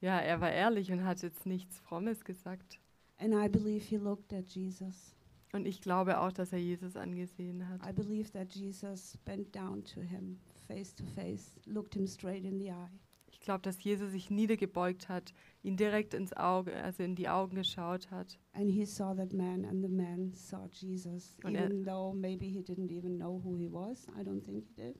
Ja, 0.00 0.18
er 0.18 0.40
war 0.40 0.50
ehrlich 0.50 0.90
und 0.92 1.04
hat 1.04 1.22
jetzt 1.22 1.46
nichts 1.46 1.78
Frommes 1.78 2.24
gesagt. 2.24 2.80
And 3.18 3.34
I 3.34 3.48
believe 3.48 3.84
he 3.84 3.96
looked 3.96 4.32
at 4.32 4.48
Jesus. 4.48 5.14
Und 5.52 5.66
ich 5.66 5.80
glaube 5.80 6.20
auch, 6.20 6.32
dass 6.32 6.52
er 6.52 6.60
Jesus 6.60 6.96
angesehen 6.96 7.68
hat. 7.68 7.86
I 7.86 7.92
believe 7.92 8.30
that 8.32 8.54
Jesus 8.54 9.18
bent 9.24 9.54
down 9.54 9.84
to 9.84 10.00
him 10.00 10.38
face 10.66 10.94
to 10.94 11.04
face, 11.14 11.58
looked 11.66 11.94
him 11.94 12.06
straight 12.06 12.44
in 12.44 12.58
the 12.58 12.70
eye. 12.70 12.90
Ich 13.26 13.40
glaube, 13.40 13.62
dass 13.62 13.82
Jesus 13.82 14.12
sich 14.12 14.30
niedergebeugt 14.30 15.08
hat, 15.08 15.32
ihn 15.62 15.76
direkt 15.76 16.14
ins 16.14 16.32
Auge, 16.36 16.74
also 16.82 17.02
in 17.02 17.14
die 17.14 17.28
Augen 17.28 17.56
geschaut 17.56 18.10
hat. 18.10 18.38
And 18.52 18.70
he 18.70 18.84
saw 18.84 19.14
that 19.14 19.32
man, 19.32 19.64
and 19.64 19.82
the 19.82 19.88
man 19.88 20.32
saw 20.34 20.68
Jesus, 20.72 21.36
Und 21.42 21.56
even 21.56 21.84
though 21.84 22.14
maybe 22.14 22.46
he 22.46 22.60
didn't 22.60 22.90
even 22.90 23.18
know 23.18 23.42
who 23.42 23.56
he 23.56 23.70
was. 23.70 24.06
I 24.08 24.22
don't 24.22 24.44
think 24.44 24.64
he 24.64 24.74
did. 24.74 24.98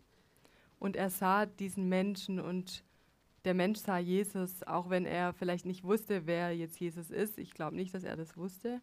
Und 0.78 0.96
er 0.96 1.10
sah 1.10 1.46
diesen 1.46 1.88
Menschen 1.88 2.40
und 2.40 2.82
der 3.44 3.54
Mensch 3.54 3.78
sah 3.78 3.98
Jesus, 3.98 4.62
auch 4.64 4.90
wenn 4.90 5.06
er 5.06 5.32
vielleicht 5.32 5.64
nicht 5.64 5.82
wusste, 5.84 6.26
wer 6.26 6.54
jetzt 6.56 6.78
Jesus 6.78 7.10
ist. 7.10 7.38
Ich 7.38 7.52
glaube 7.52 7.76
nicht, 7.76 7.94
dass 7.94 8.04
er 8.04 8.16
das 8.16 8.36
wusste. 8.36 8.80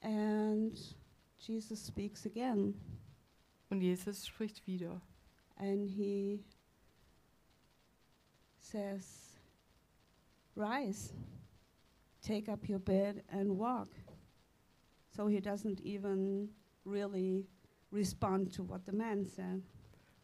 And 0.00 0.96
Jesus 1.38 1.86
speaks 1.86 2.26
again, 2.26 2.74
Und 3.70 3.80
Jesus 3.80 4.26
spricht 4.26 4.66
wieder. 4.66 5.00
and 5.56 5.88
he 5.88 6.44
says, 8.58 9.36
Rise, 10.56 11.12
take 12.22 12.48
up 12.48 12.68
your 12.68 12.78
bed, 12.78 13.24
and 13.28 13.58
walk. 13.58 13.88
So 15.10 15.26
he 15.26 15.40
doesn't 15.40 15.80
even 15.80 16.50
really 16.84 17.46
respond 17.90 18.52
to 18.54 18.62
what 18.62 18.84
the 18.86 18.92
man 18.92 19.24
said. 19.26 19.62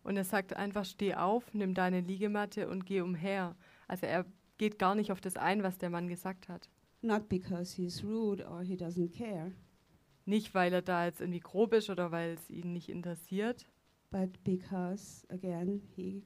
Und 0.05 0.17
er 0.17 0.25
sagt 0.25 0.55
einfach, 0.55 0.85
steh 0.85 1.15
auf, 1.15 1.53
nimm 1.55 1.75
deine 1.75 2.01
Liegematte 2.01 2.69
und 2.69 2.87
geh 2.87 3.01
umher. 3.01 3.57
Also 3.89 4.07
er 4.07 4.25
geht 4.59 4.79
gar 4.79 4.95
nicht 4.95 5.11
auf 5.11 5.21
das 5.21 5.37
ein, 5.37 5.63
was 5.63 5.79
der 5.79 5.91
Mann 5.91 6.07
gesagt 6.09 6.49
hat. 6.49 6.71
Not 7.03 7.29
because 7.29 7.75
he's 7.75 8.05
rude 8.05 8.47
or 8.49 8.63
he 8.63 8.75
doesn't 8.77 9.17
care, 9.17 9.53
Nicht, 10.27 10.55
weil 10.55 10.73
er 10.73 10.81
da 10.83 11.05
jetzt 11.05 11.21
irgendwie 11.21 11.41
grob 11.41 11.73
ist 11.75 11.91
oder 11.91 12.11
weil 12.13 12.35
es 12.35 12.49
ihn 12.49 12.73
nicht 12.73 12.89
interessiert, 12.89 13.67
but 14.11 14.43
because, 14.45 15.27
again, 15.29 15.83
he 15.97 16.23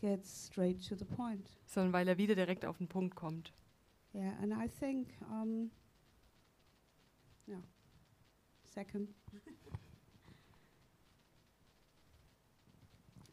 gets 0.00 0.46
straight 0.46 0.84
to 0.88 0.96
the 0.96 1.04
point. 1.04 1.48
sondern 1.66 1.92
weil 1.92 2.08
er 2.08 2.18
wieder 2.18 2.34
direkt 2.34 2.64
auf 2.64 2.78
den 2.78 2.88
Punkt 2.88 3.14
kommt. 3.14 3.52
Yeah, 4.12 4.32
and 4.40 4.52
I 4.52 4.68
think, 4.68 5.08
um, 5.30 5.70
yeah, 7.46 7.62
second. 8.64 9.10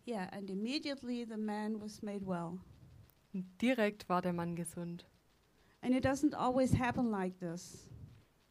Yeah, 0.05 0.27
and 0.31 0.49
immediately 0.49 1.25
the 1.25 1.37
man 1.37 1.79
was 1.81 2.01
made 2.01 2.25
well. 2.25 2.59
Und 3.33 3.45
direkt 3.61 4.09
war 4.09 4.21
der 4.21 4.33
Mann 4.33 4.55
gesund. 4.55 5.05
And 5.81 5.95
it 5.95 6.05
doesn't 6.05 6.35
always 6.35 6.77
happen 6.77 7.09
like 7.09 7.39
this. 7.39 7.89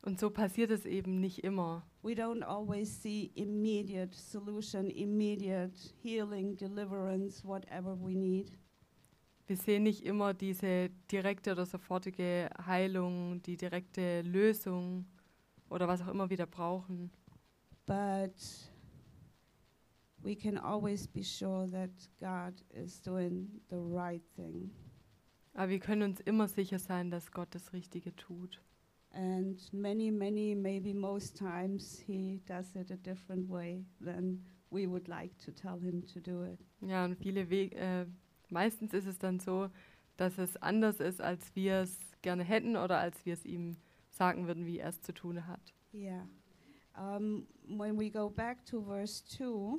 Und 0.03 0.19
so 0.19 0.31
passiert 0.31 0.71
es 0.71 0.87
eben 0.87 1.21
nicht 1.21 1.45
immer. 1.45 1.87
We 2.03 2.13
don't 2.13 2.43
always 2.43 3.03
see 3.03 3.31
immediate 3.35 4.15
solution, 4.15 4.89
immediate 4.89 5.75
healing, 6.03 6.57
deliverance, 6.57 7.45
whatever 7.45 7.95
we 7.95 8.15
need. 8.15 8.57
Wir 9.47 9.57
sehen 9.57 9.83
nicht 9.83 10.05
immer 10.05 10.33
diese 10.33 10.91
direkte 11.11 11.53
oder 11.53 11.67
sofortige 11.67 12.49
Heilung, 12.65 13.43
die 13.43 13.57
direkte 13.57 14.23
Lösung 14.23 15.05
oder 15.69 15.87
was 15.89 16.01
auch 16.01 16.09
immer 16.09 16.31
wir 16.31 16.37
da 16.37 16.47
brauchen. 16.47 17.11
But 17.85 18.70
we 20.23 20.35
can 20.35 20.59
always 20.59 21.07
be 21.07 21.23
sure 21.23 21.67
that 21.69 21.91
God 22.21 22.55
is 22.75 23.01
doing 23.01 23.49
the 23.71 23.79
right 23.79 24.23
thing. 24.37 24.71
Aber 25.55 25.71
wir 25.71 25.81
können 25.81 26.03
uns 26.03 26.21
immer 26.21 26.49
sicher 26.49 26.79
sein, 26.79 27.11
dass 27.11 27.33
Gott 27.33 27.49
das 27.55 27.73
Richtige 27.73 28.15
tut. 28.15 28.61
And 29.13 29.61
many, 29.73 30.11
many, 30.11 30.55
maybe 30.55 30.95
most 30.95 31.37
times, 31.37 31.99
He 31.99 32.41
does 32.47 32.77
it 32.77 32.91
a 32.93 32.97
different 32.97 33.49
way 33.49 33.85
than 34.01 34.45
we 34.71 34.87
would 34.87 35.09
like 35.09 35.37
to 35.39 35.51
tell 35.51 35.81
Him 35.81 36.07
to 36.07 36.21
do 36.21 36.45
it. 36.45 36.61
Ja, 36.81 37.05
und 37.05 37.17
viele 37.17 37.51
Wege, 37.51 37.77
äh, 37.77 38.07
meistens 38.49 38.95
ist 38.95 39.07
es 39.07 39.19
dann 39.19 39.41
so, 39.41 39.69
dass 40.17 40.39
es 40.39 40.57
anders 40.59 41.01
ist, 41.01 41.21
als 41.21 41.55
wir 41.57 41.81
es 41.81 41.99
gerne 42.23 42.45
hätten 42.45 42.77
oder 42.77 42.99
als 42.99 43.25
wir 43.27 43.35
es 43.35 43.45
ihm 43.45 43.77
sagen 44.11 44.47
würden, 44.47 44.67
wie 44.67 44.79
er 44.79 44.91
es 44.91 45.01
zu 45.01 45.13
tun 45.13 45.47
hat. 45.47 45.75
Yeah. 45.93 46.29
Um, 46.97 47.47
when 47.67 47.99
we 47.99 48.11
go 48.11 48.29
back 48.29 48.65
to 48.67 48.83
verse 48.83 49.25
2, 49.25 49.79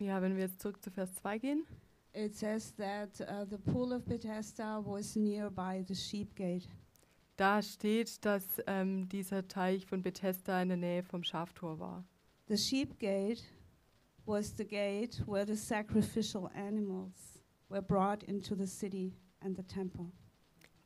Ja, 0.00 0.22
wenn 0.22 0.34
wir 0.34 0.44
jetzt 0.44 0.60
zurück 0.60 0.82
zu 0.82 0.90
Vers 0.90 1.14
2 1.16 1.38
gehen, 1.38 1.66
it 2.14 2.34
says 2.34 2.74
that 2.76 3.20
uh, 3.20 3.44
the 3.48 3.58
pool 3.58 3.92
of 3.92 4.04
Bethesda 4.06 4.82
was 4.84 5.14
nearby 5.14 5.84
the 5.86 5.94
sheep 5.94 6.34
gate. 6.34 6.66
da 7.36 7.62
steht, 7.62 8.24
dass 8.24 8.44
ähm, 8.66 9.08
dieser 9.08 9.46
Teich 9.46 9.86
von 9.86 10.02
Bethesda 10.02 10.60
in 10.62 10.68
der 10.68 10.76
Nähe 10.76 11.02
vom 11.02 11.22
Schaftor 11.22 11.78
war. 11.78 12.04
The 12.48 12.56
sheep 12.56 12.98
gate 12.98 13.42
was 14.26 14.54
the 14.56 14.64
gate 14.66 15.22
where 15.26 15.46
the 15.46 15.56
sacrificial 15.56 16.50
animals 16.54 17.42
were 17.68 17.82
brought 17.82 18.22
into 18.24 18.54
the 18.54 18.66
city 18.66 19.14
and 19.40 19.56
the 19.56 19.62
temple. 19.62 20.12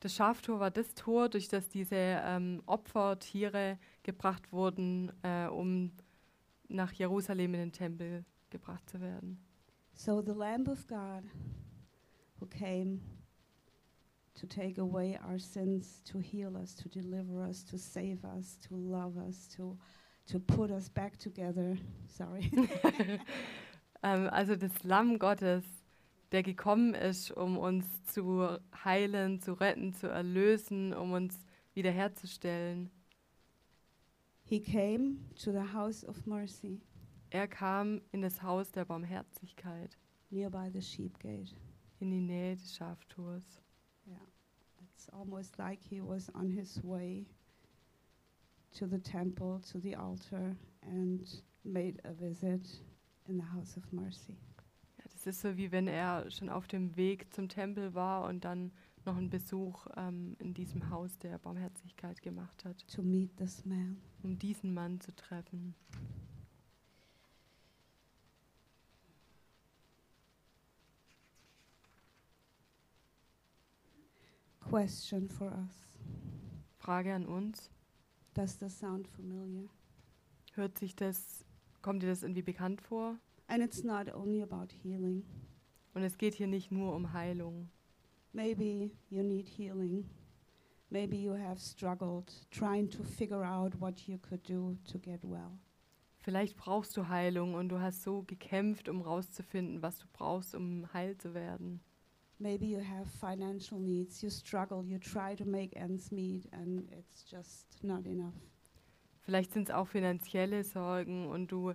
Das 0.00 0.14
Schaftor 0.14 0.60
war 0.60 0.70
das 0.70 0.94
Tor, 0.94 1.28
durch 1.28 1.48
das 1.48 1.68
diese 1.68 1.96
ähm, 1.96 2.62
Opfertiere 2.66 3.78
gebracht 4.02 4.52
wurden, 4.52 5.12
äh, 5.22 5.46
um 5.46 5.92
nach 6.68 6.92
Jerusalem 6.92 7.54
in 7.54 7.60
den 7.60 7.72
Tempel 7.72 8.24
gebracht 8.54 8.88
zu 8.88 9.00
werden. 9.00 9.38
So 9.94 10.22
the 10.22 10.32
Lamb 10.32 10.68
of 10.68 10.86
God 10.86 11.24
who 12.40 12.46
came 12.46 13.00
to 14.34 14.46
take 14.46 14.80
away 14.80 15.18
our 15.28 15.38
sins, 15.38 16.02
to 16.04 16.20
heal 16.20 16.56
us, 16.56 16.76
to 16.76 16.88
deliver 16.88 17.46
us, 17.48 17.64
to 17.64 17.76
save 17.76 18.24
us, 18.24 18.58
to 18.60 18.76
love 18.76 19.16
us, 19.16 19.48
to 19.56 19.76
to 20.26 20.38
put 20.38 20.70
us 20.70 20.88
back 20.88 21.18
together. 21.18 21.76
Sorry. 22.08 22.50
Ähm, 24.06 24.28
also 24.28 24.54
das 24.54 24.82
Lamm 24.82 25.18
Gottes, 25.18 25.64
der 26.30 26.42
gekommen 26.42 26.92
ist, 26.92 27.30
um 27.30 27.56
uns 27.56 27.86
zu 28.04 28.58
heilen, 28.84 29.40
zu 29.40 29.54
retten, 29.54 29.94
zu 29.94 30.08
erlösen, 30.08 30.92
um 30.92 31.12
uns 31.12 31.38
wiederherzustellen. 31.72 32.90
he 34.44 34.60
came 34.60 35.20
to 35.38 35.50
the 35.50 35.64
house 35.72 36.04
of 36.04 36.26
mercy 36.26 36.82
Er 37.30 37.48
kam 37.48 38.00
in 38.12 38.22
das 38.22 38.42
Haus 38.42 38.70
der 38.72 38.84
Barmherzigkeit, 38.84 39.98
nearby 40.30 40.70
the 40.72 40.80
sheep 40.82 41.18
gate. 41.18 41.54
in 42.00 42.10
die 42.10 42.20
Nähe 42.20 42.54
des 42.56 42.74
Schaftors. 42.76 43.60
Yeah. 44.06 44.16
It's 44.82 45.08
almost 45.10 45.58
like 45.58 45.80
he 45.82 46.00
was 46.00 46.30
on 46.34 46.50
his 46.50 46.82
way 46.84 47.26
to 48.78 48.86
the 48.86 48.98
temple, 48.98 49.60
to 49.72 49.80
the 49.80 49.96
altar, 49.96 50.56
and 50.82 51.42
made 51.64 52.00
a 52.04 52.12
visit 52.12 52.82
in 53.26 53.38
the 53.38 53.46
house 53.54 53.76
of 53.76 53.90
mercy. 53.92 54.36
Ja, 54.98 55.04
das 55.04 55.26
ist 55.26 55.40
so, 55.40 55.56
wie 55.56 55.72
wenn 55.72 55.86
er 55.86 56.30
schon 56.30 56.48
auf 56.48 56.66
dem 56.66 56.96
Weg 56.96 57.32
zum 57.32 57.48
Tempel 57.48 57.94
war 57.94 58.28
und 58.28 58.44
dann 58.44 58.72
noch 59.04 59.16
einen 59.16 59.30
Besuch 59.30 59.86
ähm, 59.96 60.36
in 60.38 60.54
diesem 60.54 60.88
Haus 60.90 61.18
der 61.18 61.38
Barmherzigkeit 61.38 62.22
gemacht 62.22 62.64
hat, 62.64 62.86
to 62.88 63.02
meet 63.02 63.36
this 63.36 63.64
man. 63.64 63.96
um 64.22 64.38
diesen 64.38 64.72
Mann 64.72 65.00
zu 65.00 65.14
treffen. 65.14 65.74
Question 74.74 75.28
for 75.28 75.52
us 75.52 76.00
Frage 76.78 77.14
an 77.14 77.26
uns. 77.26 77.70
Does 78.34 78.58
this 78.58 78.76
sound 78.76 79.06
familiar? 79.06 79.68
Hört 80.54 80.76
sich 80.78 80.96
das, 80.96 81.44
kommt 81.80 82.02
dir 82.02 82.08
das 82.08 82.24
irgendwie 82.24 82.42
bekannt 82.42 82.80
vor? 82.80 83.16
And 83.46 83.62
it's 83.62 83.84
not 83.84 84.12
only 84.12 84.42
about 84.42 84.74
healing. 84.82 85.22
Und 85.94 86.02
es 86.02 86.18
geht 86.18 86.34
hier 86.34 86.48
nicht 86.48 86.72
nur 86.72 86.92
um 86.92 87.12
Heilung. 87.12 87.70
Maybe 88.32 88.90
you 89.10 89.22
need 89.22 89.46
healing. 89.46 90.10
Maybe 90.90 91.18
you 91.18 91.38
have 91.38 91.60
struggled 91.60 92.32
trying 92.50 92.90
to 92.90 93.04
figure 93.04 93.46
out 93.46 93.80
what 93.80 94.00
you 94.08 94.18
could 94.18 94.42
do 94.42 94.76
to 94.90 94.98
get 94.98 95.22
well. 95.22 95.56
Vielleicht 96.18 96.56
brauchst 96.56 96.96
du 96.96 97.06
Heilung 97.06 97.54
und 97.54 97.68
du 97.68 97.80
hast 97.80 98.02
so 98.02 98.24
gekämpft, 98.24 98.88
um 98.88 99.02
rauszufinden, 99.02 99.82
was 99.82 100.00
du 100.00 100.06
brauchst, 100.12 100.52
um 100.52 100.92
heil 100.92 101.16
zu 101.16 101.32
werden. 101.32 101.80
Maybe 102.38 102.66
you 102.66 102.80
have 102.80 103.06
financial 103.20 103.78
needs. 103.78 104.22
You 104.22 104.30
struggle. 104.30 104.84
You 104.84 104.98
try 104.98 105.34
to 105.36 105.44
make 105.44 105.76
ends 105.76 106.10
meet, 106.10 106.46
and 106.52 106.88
it's 106.90 107.24
just 107.30 107.66
not 107.82 108.06
enough. 108.06 108.34
Vielleicht 109.22 109.52
sind 109.52 109.68
es 109.68 109.74
auch 109.74 109.88
finanzielle 109.88 110.64
Sorgen 110.64 111.28
und 111.28 111.50
du 111.50 111.72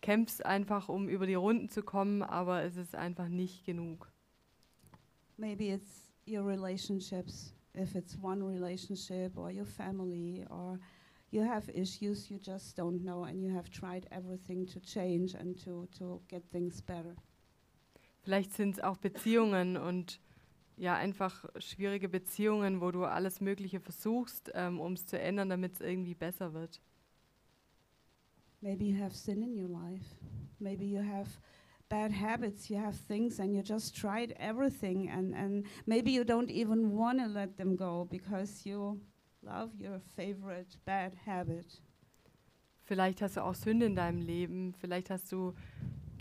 kämpfst 0.00 0.44
einfach, 0.44 0.88
um 0.88 1.08
über 1.08 1.26
die 1.26 1.34
Runden 1.34 1.68
zu 1.68 1.82
kommen, 1.82 2.22
aber 2.22 2.64
es 2.64 2.76
ist 2.76 2.94
einfach 2.94 3.28
nicht 3.28 3.64
genug. 3.64 4.12
Maybe 5.36 5.72
it's 5.72 6.12
your 6.26 6.44
relationships, 6.44 7.54
if 7.74 7.94
it's 7.94 8.18
one 8.20 8.42
relationship, 8.42 9.36
or 9.36 9.50
your 9.50 9.66
family, 9.66 10.44
or 10.50 10.80
you 11.30 11.42
have 11.42 11.70
issues 11.72 12.28
you 12.28 12.38
just 12.38 12.76
don't 12.76 13.02
know, 13.02 13.24
and 13.24 13.40
you 13.40 13.54
have 13.54 13.70
tried 13.70 14.06
everything 14.10 14.66
to 14.66 14.80
change 14.80 15.34
and 15.34 15.56
to, 15.64 15.86
to 15.98 16.20
get 16.28 16.42
things 16.50 16.82
better. 16.82 17.14
Vielleicht 18.24 18.54
sind 18.54 18.76
es 18.76 18.82
auch 18.82 18.96
Beziehungen 18.96 19.76
und 19.76 20.18
ja, 20.76 20.96
einfach 20.96 21.44
schwierige 21.58 22.08
Beziehungen, 22.08 22.80
wo 22.80 22.90
du 22.90 23.04
alles 23.04 23.40
Mögliche 23.40 23.80
versuchst, 23.80 24.50
ähm, 24.54 24.80
um 24.80 24.94
es 24.94 25.06
zu 25.06 25.18
ändern, 25.18 25.50
damit 25.50 25.74
es 25.74 25.80
irgendwie 25.80 26.14
besser 26.14 26.54
wird. 26.54 26.80
Maybe 28.62 28.84
you 28.84 28.98
have 28.98 29.14
sin 29.14 29.42
in 29.42 29.62
your 29.62 29.68
life. 29.68 30.04
Maybe 30.58 30.84
you 30.84 31.02
have 31.02 31.28
bad 31.90 32.10
habits, 32.10 32.70
you 32.70 32.78
have 32.78 32.96
things, 33.06 33.38
and 33.38 33.54
you 33.54 33.60
just 33.62 33.94
tried 33.94 34.34
everything, 34.38 35.10
and, 35.10 35.34
and 35.34 35.66
maybe 35.84 36.10
you 36.10 36.24
don't 36.24 36.50
even 36.50 36.96
want 36.96 37.20
to 37.20 37.26
let 37.26 37.58
them 37.58 37.76
go 37.76 38.06
because 38.10 38.66
you 38.66 38.98
love 39.42 39.70
your 39.78 40.00
favorite 40.16 40.78
bad 40.86 41.14
habit. 41.26 41.82
Vielleicht 42.84 43.20
hast 43.20 43.36
du 43.36 43.44
auch 43.44 43.54
Sünde 43.54 43.84
in 43.86 43.94
deinem 43.96 44.22
Leben, 44.22 44.74
vielleicht 44.80 45.10
hast 45.10 45.30
du 45.30 45.52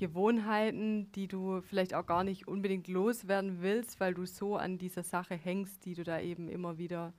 Gewohnheiten, 0.03 1.09
die 1.13 1.29
du 1.29 1.61
vielleicht 1.61 1.93
auch 1.93 2.05
gar 2.05 2.25
nicht 2.25 2.45
unbedingt 2.45 2.89
loswerden 2.89 3.61
willst, 3.61 4.01
weil 4.01 4.13
du 4.13 4.25
so 4.25 4.57
an 4.57 4.77
dieser 4.77 5.01
Sache 5.03 5.35
hängst, 5.35 5.85
die 5.85 5.93
du 5.93 6.03
da 6.03 6.19
eben 6.19 6.49
immer 6.49 6.77
wieder 6.77 7.13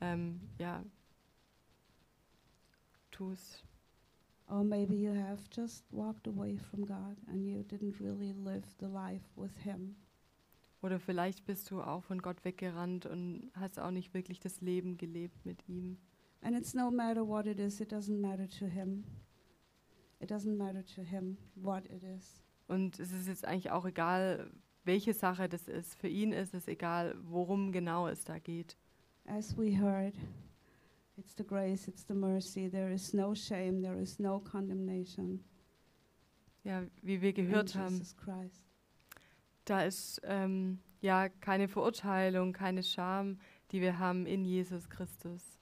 ähm, 0.00 0.40
ja, 0.56 0.84
tust. 3.10 3.64
Or 4.46 4.62
maybe 4.62 4.94
you 4.94 5.12
have 5.12 5.42
just 5.50 5.84
walked 5.90 6.28
away 6.28 6.56
from 6.56 6.86
God 6.86 7.16
and 7.26 7.44
you 7.44 7.64
didn't 7.64 8.00
really 8.00 8.32
live 8.32 8.64
the 8.78 8.86
life 8.86 9.24
with 9.34 9.56
Him. 9.64 9.96
Oder 10.82 11.00
vielleicht 11.00 11.44
bist 11.46 11.68
du 11.72 11.82
auch 11.82 12.04
von 12.04 12.22
Gott 12.22 12.44
weggerannt 12.44 13.06
und 13.06 13.50
hast 13.54 13.80
auch 13.80 13.90
nicht 13.90 14.14
wirklich 14.14 14.38
das 14.38 14.60
Leben 14.60 14.96
gelebt 14.98 15.44
mit 15.44 15.68
ihm. 15.68 15.98
And 16.42 16.56
it's 16.56 16.74
no 16.74 16.92
matter 16.92 17.26
what 17.26 17.46
it 17.46 17.58
is, 17.58 17.80
it 17.80 17.92
doesn't 17.92 18.20
matter 18.20 18.48
to 18.60 18.66
Him. 18.66 19.02
It 20.20 20.30
doesn't 20.30 20.56
matter 20.56 20.84
to 20.94 21.02
Him 21.02 21.38
what 21.54 21.84
it 21.86 22.02
is. 22.02 22.42
Und 22.68 23.00
es 23.00 23.10
ist 23.12 23.26
jetzt 23.26 23.44
eigentlich 23.44 23.70
auch 23.70 23.84
egal, 23.86 24.50
welche 24.84 25.14
Sache 25.14 25.48
das 25.48 25.66
ist. 25.66 25.96
Für 25.96 26.08
ihn 26.08 26.32
ist 26.32 26.54
es 26.54 26.68
egal, 26.68 27.16
worum 27.22 27.72
genau 27.72 28.06
es 28.06 28.24
da 28.24 28.38
geht. 28.38 28.76
As 29.26 29.56
we 29.56 29.76
heard, 29.78 30.14
it's 31.16 31.34
the 31.36 31.44
grace, 31.44 31.88
it's 31.88 32.04
the 32.06 32.14
mercy. 32.14 32.68
There 32.70 32.92
is 32.92 33.12
no 33.12 33.34
shame, 33.34 33.82
there 33.82 34.00
is 34.00 34.18
no 34.18 34.40
condemnation. 34.40 35.44
Ja, 36.64 36.82
wie 37.02 37.22
wir 37.22 37.30
in 37.30 37.46
gehört 37.46 37.74
haben, 37.74 37.96
Jesus 37.96 38.16
Christ. 38.16 38.62
da 39.64 39.82
ist 39.82 40.20
ähm, 40.24 40.78
ja 41.00 41.28
keine 41.28 41.68
Verurteilung, 41.68 42.52
keine 42.52 42.82
Scham, 42.82 43.38
die 43.70 43.80
wir 43.80 43.98
haben 43.98 44.26
in 44.26 44.44
Jesus 44.44 44.88
Christus. 44.90 45.58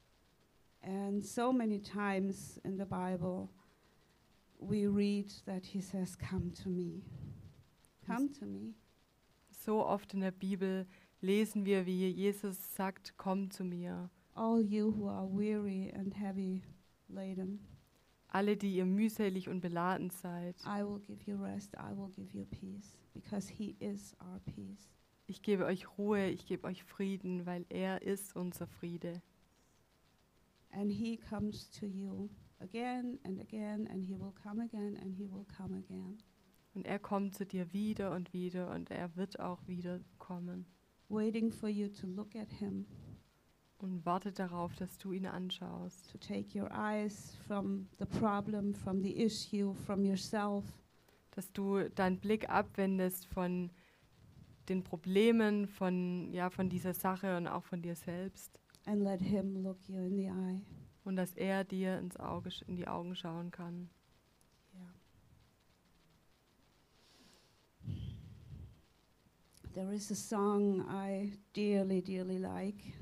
And 0.81 1.25
so 1.25 1.53
many 1.53 1.81
times 1.81 2.59
in 2.65 2.79
the 2.79 2.85
Bible, 2.85 3.49
we 4.59 4.87
read 4.87 5.33
that 5.47 5.67
He 5.67 5.81
says, 5.81 6.17
Come 6.17 6.53
to 6.63 6.69
me. 6.69 7.03
Come 8.07 8.33
to 8.41 8.47
me. 8.47 8.75
So 9.51 9.85
oft 9.85 10.15
in 10.15 10.21
der 10.21 10.31
Bibel 10.31 10.87
lesen 11.21 11.65
wir, 11.65 11.87
wie 11.87 12.09
Jesus 12.09 12.75
sagt, 12.75 13.15
komm 13.17 13.51
zu 13.51 13.65
mir. 13.65 14.11
All 14.35 14.61
you 14.61 14.93
who 14.93 15.09
are 15.09 15.27
weary 15.27 15.93
and 15.93 16.15
heavy 16.15 16.63
laden, 17.09 17.61
Alle, 18.31 18.57
die 18.57 18.77
ihr 18.77 18.85
mühselig 18.85 19.49
und 19.49 19.61
beladen 19.61 20.11
seid. 20.11 20.57
I 20.65 20.83
will 20.83 21.01
give 21.01 21.23
you 21.27 21.43
rest, 21.43 21.75
I 21.77 21.97
will 21.97 22.11
give 22.15 22.37
you 22.37 22.45
peace, 22.45 22.97
because 23.15 23.49
He 23.49 23.75
is 23.81 24.15
our 24.21 24.41
peace. 24.41 24.89
Ich 25.27 25.43
gebe 25.43 25.65
euch 25.65 25.99
Ruhe, 25.99 26.29
ich 26.29 26.47
gebe 26.47 26.67
euch 26.67 26.85
Frieden, 26.85 27.47
weil 27.47 27.67
er 27.69 28.03
ist 28.03 28.37
unser 28.37 28.67
Friede. 28.67 29.23
And 30.71 30.93
He 30.93 31.17
comes 31.17 31.71
to 31.71 31.87
you 31.87 32.29
again 32.61 33.19
and 33.25 33.41
again, 33.41 33.87
and 33.89 34.05
He 34.05 34.15
will 34.15 34.35
come 34.43 34.63
again, 34.63 34.97
and 35.03 35.15
He 35.15 35.31
will 35.31 35.47
come 35.57 35.77
again, 35.77 36.19
Und 36.75 36.87
er 36.87 36.99
kommt 36.99 37.35
zu 37.35 37.47
dir 37.47 37.73
wieder 37.73 38.13
und 38.13 38.33
wieder 38.33 38.71
und 38.71 38.91
er 38.91 39.17
wird 39.17 39.41
auch 39.41 39.67
wieder 39.67 40.01
kommen 40.19 40.67
waiting 41.09 41.51
for 41.51 41.69
you 41.69 41.89
to 41.89 42.07
look 42.07 42.37
at 42.37 42.53
Him, 42.53 42.87
und 43.81 44.05
wartet 44.05 44.39
darauf, 44.39 44.75
dass 44.75 44.99
du 44.99 45.13
ihn 45.13 45.27
anschaust, 45.27 46.11
to 46.11 46.19
take 46.19 46.59
your 46.59 46.69
eyes 46.73 47.37
from 47.47 47.89
the 47.99 48.07
problem, 48.07 48.75
from 48.75 49.03
the 49.03 49.17
issue, 49.23 49.73
from 49.87 50.05
yourself, 50.05 50.65
dass 51.31 51.53
du 51.53 51.89
deinen 51.91 52.19
Blick 52.19 52.49
abwendest 52.51 53.27
von 53.27 53.71
den 54.69 54.83
Problemen, 54.83 55.69
von, 55.69 56.33
ja, 56.33 56.51
von 56.51 56.69
dieser 56.69 56.93
Sache 56.93 57.37
und 57.37 57.47
auch 57.47 57.65
von 57.65 57.81
dir 57.81 57.95
selbst. 57.95 58.61
And 58.85 59.03
let 59.03 59.21
Him 59.21 59.63
look 59.63 59.79
you 59.89 60.01
in 60.01 60.17
the 60.17 60.27
eye. 60.27 60.61
Und 61.09 61.17
dass 61.17 61.35
er 61.37 61.65
dir 61.65 61.99
ins 61.99 62.19
Auge, 62.19 62.51
in 62.67 62.77
die 62.77 62.87
Augen 62.87 63.17
schauen 63.17 63.51
kann. 63.51 63.89
Yeah. 64.75 64.93
There 69.73 69.95
is 69.95 70.11
a 70.11 70.15
song 70.15 70.87
I 70.87 71.33
dearly, 71.55 72.03
dearly 72.03 72.37
like. 72.37 72.93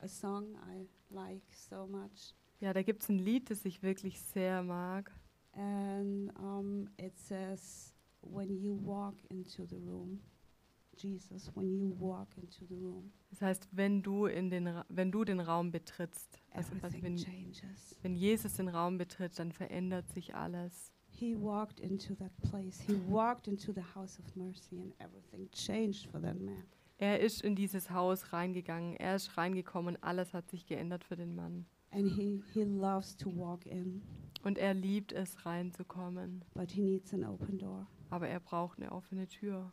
A 0.00 0.06
song 0.06 0.54
I 0.70 0.86
like 1.10 1.42
so 1.52 1.88
much. 1.88 2.32
Ja, 2.60 2.72
da 2.72 2.82
gibt 2.82 3.02
es 3.02 3.08
ein 3.08 3.18
Lied, 3.18 3.50
das 3.50 3.64
ich 3.64 3.82
wirklich 3.82 4.20
sehr 4.20 4.62
mag. 4.62 5.10
And 5.54 6.30
um, 6.38 6.88
it 6.96 7.18
says, 7.18 7.92
When 8.20 8.56
you 8.56 8.78
walk 8.84 9.16
into 9.30 9.66
the 9.66 9.78
room, 9.78 10.20
Jesus 11.00 11.50
when 11.54 11.70
you 11.72 11.94
walk 11.98 12.28
into 12.36 12.64
the 12.66 12.74
room. 12.74 13.12
Das 13.30 13.40
heißt, 13.42 13.68
wenn 13.72 14.02
du, 14.02 14.26
in 14.26 14.50
den, 14.50 14.66
Ra- 14.68 14.86
wenn 14.88 15.10
du 15.12 15.24
den 15.24 15.40
Raum 15.40 15.70
betrittst, 15.70 16.38
also 16.50 16.72
wenn, 17.02 17.16
changes. 17.16 17.96
wenn 18.02 18.14
Jesus 18.16 18.54
den 18.54 18.68
Raum 18.68 18.98
betritt, 18.98 19.38
dann 19.38 19.52
verändert 19.52 20.08
sich 20.10 20.34
alles. 20.34 20.92
He 21.10 21.34
walked 21.40 21.80
into 21.80 22.14
that 22.14 22.32
place. 22.42 22.80
He 22.80 22.94
walked 23.08 23.48
into 23.48 23.72
the 23.72 23.82
house 23.94 24.18
of 24.20 24.36
mercy, 24.36 24.80
and 24.80 24.94
everything 25.00 25.50
changed 25.50 26.06
for 26.10 26.20
that 26.22 26.40
man. 26.40 26.62
Er 26.98 27.20
ist 27.20 27.42
in 27.42 27.54
dieses 27.54 27.90
Haus 27.90 28.32
reingegangen, 28.32 28.96
er 28.96 29.16
ist 29.16 29.36
reingekommen 29.36 29.96
und 29.96 30.02
alles 30.02 30.34
hat 30.34 30.48
sich 30.50 30.66
geändert 30.66 31.04
für 31.04 31.16
den 31.16 31.34
Mann. 31.34 31.66
And 31.90 32.08
he, 32.10 32.42
he 32.52 32.64
loves 32.64 33.16
to 33.16 33.30
walk 33.36 33.64
in, 33.66 34.02
Und 34.42 34.58
er 34.58 34.74
liebt 34.74 35.12
es, 35.12 35.44
reinzukommen. 35.46 36.44
but 36.54 36.70
he 36.70 36.82
needs 36.82 37.12
an 37.14 37.24
open 37.24 37.58
door. 37.58 37.86
Aber 38.10 38.28
er 38.28 38.40
braucht 38.40 38.78
eine 38.78 38.90
offene 38.92 39.26
Tür. 39.28 39.72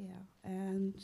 Yeah, 0.00 0.24
and 0.44 0.94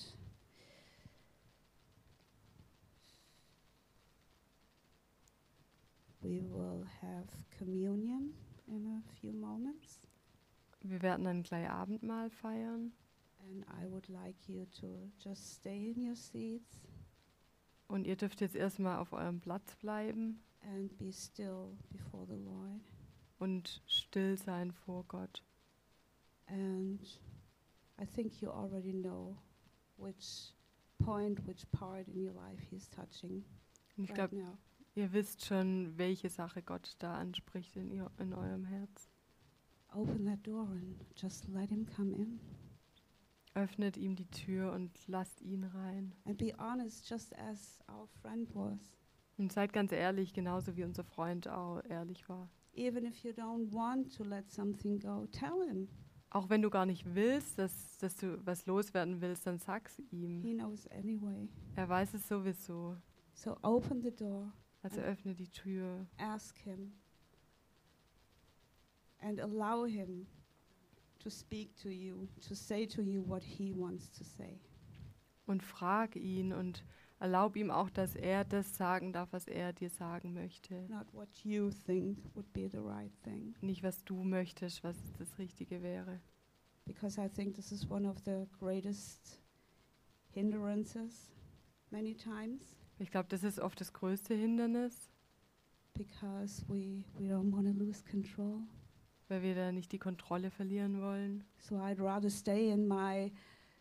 we 6.23 6.41
will 6.51 6.85
have 7.03 7.27
communion 7.59 8.33
in 8.69 8.87
a 8.87 9.03
few 9.21 9.33
moments. 9.33 9.99
Wir 10.83 11.03
werden 11.03 11.25
dann 11.25 11.43
gleich 11.43 11.69
Abendmahl 11.69 12.31
feiern. 12.31 12.93
And 13.49 13.65
I 13.81 13.87
would 13.87 14.09
like 14.09 14.49
you 14.49 14.67
to 14.81 15.11
just 15.19 15.57
stay 15.57 15.93
in 15.93 16.09
your 16.09 16.17
seats 16.17 16.81
Und 17.89 18.05
ihr 18.07 18.17
dürft 18.17 18.41
jetzt 18.41 18.57
erstmal 18.57 18.99
auf 18.99 19.13
eurem 19.13 19.41
Platz 19.41 19.77
bleiben 19.77 20.41
and 20.63 20.97
be 20.99 21.13
still 21.13 21.77
before 21.91 22.27
the 22.27 22.35
Lord. 22.35 22.81
und 23.39 23.83
still 23.87 24.37
sein 24.39 24.73
vor 24.73 25.05
Gott. 25.07 25.45
And 26.49 27.01
I 27.99 28.07
think 28.07 28.41
you 28.41 28.51
already 28.51 28.93
know 28.93 29.37
which 29.97 30.53
point, 30.99 31.41
which 31.47 31.65
part 31.73 32.09
in 32.09 32.21
your 32.21 32.35
life 32.35 32.61
He's 32.71 32.89
touching 32.91 33.45
ich 33.97 34.11
right 34.11 34.31
glaube, 34.31 34.59
ihr 34.95 35.13
wisst 35.13 35.45
schon, 35.45 35.97
welche 35.97 36.29
Sache 36.29 36.63
Gott 36.63 36.97
da 36.99 37.15
anspricht 37.15 37.77
in, 37.77 37.91
ihr, 37.91 38.11
in 38.19 38.35
eurem 38.35 38.65
Herz. 38.65 39.11
Open 39.95 40.27
that 40.27 40.47
door 40.47 40.69
and 40.69 40.97
just 41.17 41.49
let 41.49 41.71
Him 41.71 41.87
come 41.87 42.13
in. 42.13 42.41
Öffnet 43.55 43.97
ihm 43.97 44.17
die 44.17 44.29
Tür 44.29 44.73
und 44.73 44.91
lasst 45.07 45.41
ihn 45.41 45.65
rein. 45.65 46.13
And 46.27 46.37
be 46.37 46.53
honest, 46.59 47.09
just 47.09 47.35
as 47.39 47.79
our 47.89 48.07
friend 48.21 48.55
was. 48.55 48.99
Und 49.39 49.53
seid 49.53 49.73
ganz 49.73 49.93
ehrlich, 49.93 50.35
genauso 50.35 50.77
wie 50.77 50.85
unser 50.85 51.05
Freund 51.05 51.49
auch 51.49 51.83
ehrlich 51.89 52.29
war. 52.29 52.51
Even 52.75 53.07
if 53.07 53.25
you 53.25 53.33
don't 53.33 53.73
want 53.73 54.15
to 54.15 54.25
let 54.25 54.51
something 54.51 54.99
go, 54.99 55.27
tell 55.33 55.67
Him. 55.67 55.89
Auch 56.31 56.49
wenn 56.51 56.61
du 56.63 56.71
gar 56.71 56.87
nicht 56.87 57.15
willst, 57.15 57.59
dass, 57.59 57.97
dass 57.99 58.17
du 58.17 58.45
was 58.45 58.67
loswerden 58.67 59.21
willst, 59.21 59.47
dann 59.47 59.59
sag's 59.59 59.99
ihm. 60.11 60.43
He 60.43 60.55
knows 60.55 60.87
anyway. 60.89 61.49
Er 61.77 61.89
weiß 61.89 62.15
es 62.15 62.27
sowieso. 62.29 62.97
So 63.33 63.57
open 63.63 64.03
the 64.03 64.11
door, 64.15 64.53
Also 64.83 65.01
öffne 65.01 65.35
die 65.35 65.49
Tür 65.49 66.07
ask 66.19 66.57
Him, 66.59 66.93
and 69.21 69.41
allow 69.41 69.85
Him 69.87 70.27
to 71.19 71.31
speak 71.31 71.75
to 71.77 71.89
you, 71.89 72.29
to 72.47 72.55
say 72.55 72.87
to 72.87 73.03
you 73.03 73.23
what 73.27 73.43
He 73.43 73.73
wants 73.75 74.11
to 74.13 74.25
say. 74.25 74.59
und 75.47 75.63
frag 75.63 76.17
ihn 76.17 76.53
und 76.53 76.85
erlaub 77.19 77.57
ihm 77.57 77.71
auch, 77.71 77.91
dass 77.91 78.15
er 78.15 78.45
das 78.45 78.77
sagen 78.77 79.13
darf, 79.13 79.33
was 79.33 79.47
er 79.47 79.73
dir 79.73 79.91
sagen 79.91 80.35
möchte. 80.35 80.75
Not 80.89 81.13
what 81.13 81.29
you 81.45 81.71
think 81.71 82.19
would 82.35 82.53
be 82.53 82.69
the 82.71 82.79
right 82.79 83.13
thing. 83.23 83.55
Nicht, 83.61 83.83
was 83.83 84.05
du 84.05 84.23
möchtest, 84.23 84.85
was 84.85 84.97
das 85.19 85.39
Richtige 85.39 85.83
wäre. 85.83 86.21
Because 86.85 87.21
I 87.21 87.29
think 87.29 87.55
this 87.55 87.73
is 87.73 87.89
one 87.91 88.09
of 88.09 88.19
the 88.25 88.47
greatest 88.61 89.41
hindrances 90.33 91.33
many 91.91 92.15
times 92.15 92.77
Ich 92.99 93.11
glaube, 93.11 93.29
das 93.29 93.43
ist 93.43 93.59
oft 93.59 93.81
das 93.81 93.93
größte 93.93 94.35
Hindernis, 94.35 95.11
because 95.95 96.65
we, 96.69 97.03
we 97.19 97.29
don't 97.29 97.53
want 97.53 97.67
to 97.67 97.73
lose 97.73 98.03
control. 98.05 98.61
weil 99.29 99.43
wir 99.43 99.55
da 99.57 99.73
nicht 99.73 99.91
die 99.93 99.99
Kontrolle 99.99 100.51
verlieren 100.51 101.01
wollen. 101.01 101.43
So 101.59 101.77
I'd 101.77 102.01
rather 102.01 102.31
stay 102.31 102.71
in 102.71 102.87
my 102.87 103.33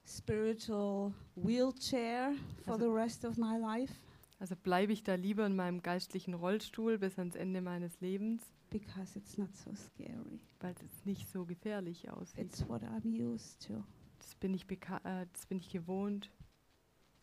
spiritual 0.05 1.13
wheelchair 1.35 2.33
for 2.63 2.73
Also- 2.73 2.85
the 2.85 2.91
rest 2.93 3.25
of 3.25 3.37
my 3.37 3.57
life 3.57 3.93
Also 4.39 4.55
bleibe 4.55 4.91
ich 4.93 5.03
da 5.03 5.15
lieber 5.15 5.45
in 5.45 5.55
meinem 5.55 5.81
geistlichen 5.81 6.33
Rollstuhl 6.33 6.97
bis 6.97 7.17
ans 7.17 7.35
Ende 7.35 7.61
meines 7.61 8.01
Lebens, 8.01 8.43
because 8.69 9.17
it's 9.17 9.37
not 9.37 9.55
so 9.55 9.73
scary. 9.75 10.39
weil 10.59 10.73
es 10.83 11.05
nicht 11.05 11.29
so 11.29 11.45
gefährlich 11.45 12.09
aussieht. 12.11 12.45
It's 12.45 12.67
what 12.67 12.83
I'm 12.83 13.13
used 13.13 13.65
to. 13.67 13.83
Das 14.19 14.35
bin 14.35 14.53
ich, 14.53 14.65
äh, 14.69 15.25
das 15.31 15.45
bin 15.45 15.57
ich 15.59 15.69
gewohnt. 15.69 16.29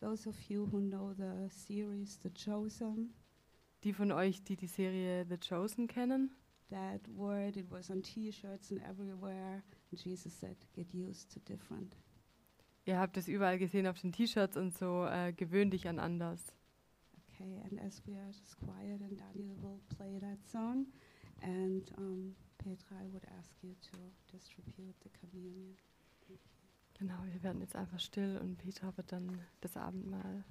Those 0.01 0.27
of 0.27 0.35
you 0.49 0.67
who 0.71 0.79
know 0.79 1.13
the 1.13 1.49
series 1.49 2.19
The 2.23 2.31
Chosen, 2.31 3.13
Die 3.83 3.93
von 3.93 4.11
euch, 4.11 4.43
die 4.43 4.55
die 4.55 4.67
Serie 4.67 5.25
The 5.29 5.37
Chosen 5.37 5.87
kennen, 5.87 6.31
that 6.69 7.01
word, 7.15 7.57
it 7.57 7.69
was 7.69 7.89
on 7.91 8.01
t-shirts 8.01 8.71
and 8.71 8.81
everywhere. 8.81 9.61
And 9.91 10.03
Jesus 10.03 10.33
said, 10.39 10.57
get 10.73 10.93
used 10.93 11.31
to 11.33 11.39
different. 11.41 11.95
Ihr 12.85 12.99
habt 12.99 13.17
es 13.17 13.27
überall 13.27 13.57
gesehen 13.57 13.87
auf 13.87 13.99
den 13.99 14.11
T-Shirts 14.11 14.57
und 14.57 14.75
so, 14.75 15.05
äh, 15.05 15.33
gewöhn 15.33 15.69
dich 15.69 15.87
an 15.87 15.99
anders. 15.99 16.53
Okay, 17.29 17.61
and 17.63 17.81
as 17.81 18.01
we 18.05 18.17
are 18.17 18.27
just 18.27 18.57
quiet 18.59 19.01
and 19.01 19.19
Daniel 19.19 19.55
will 19.61 19.79
play 19.95 20.19
that 20.19 20.45
song, 20.45 20.87
and 21.41 21.91
um, 21.97 22.35
Petra, 22.57 22.97
I 23.01 23.11
would 23.11 23.25
ask 23.39 23.51
you 23.61 23.75
to 23.91 23.97
distribute 24.31 24.95
the 25.03 25.09
communion. 25.19 25.75
Genau, 26.99 27.15
wir 27.25 27.43
werden 27.43 27.61
jetzt 27.61 27.75
einfach 27.75 27.99
still 27.99 28.37
und 28.37 28.57
Peter 28.57 28.95
wird 28.95 29.11
dann 29.11 29.39
das 29.61 29.75
Abendmahl 29.75 30.45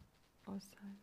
austeilen. 0.45 0.99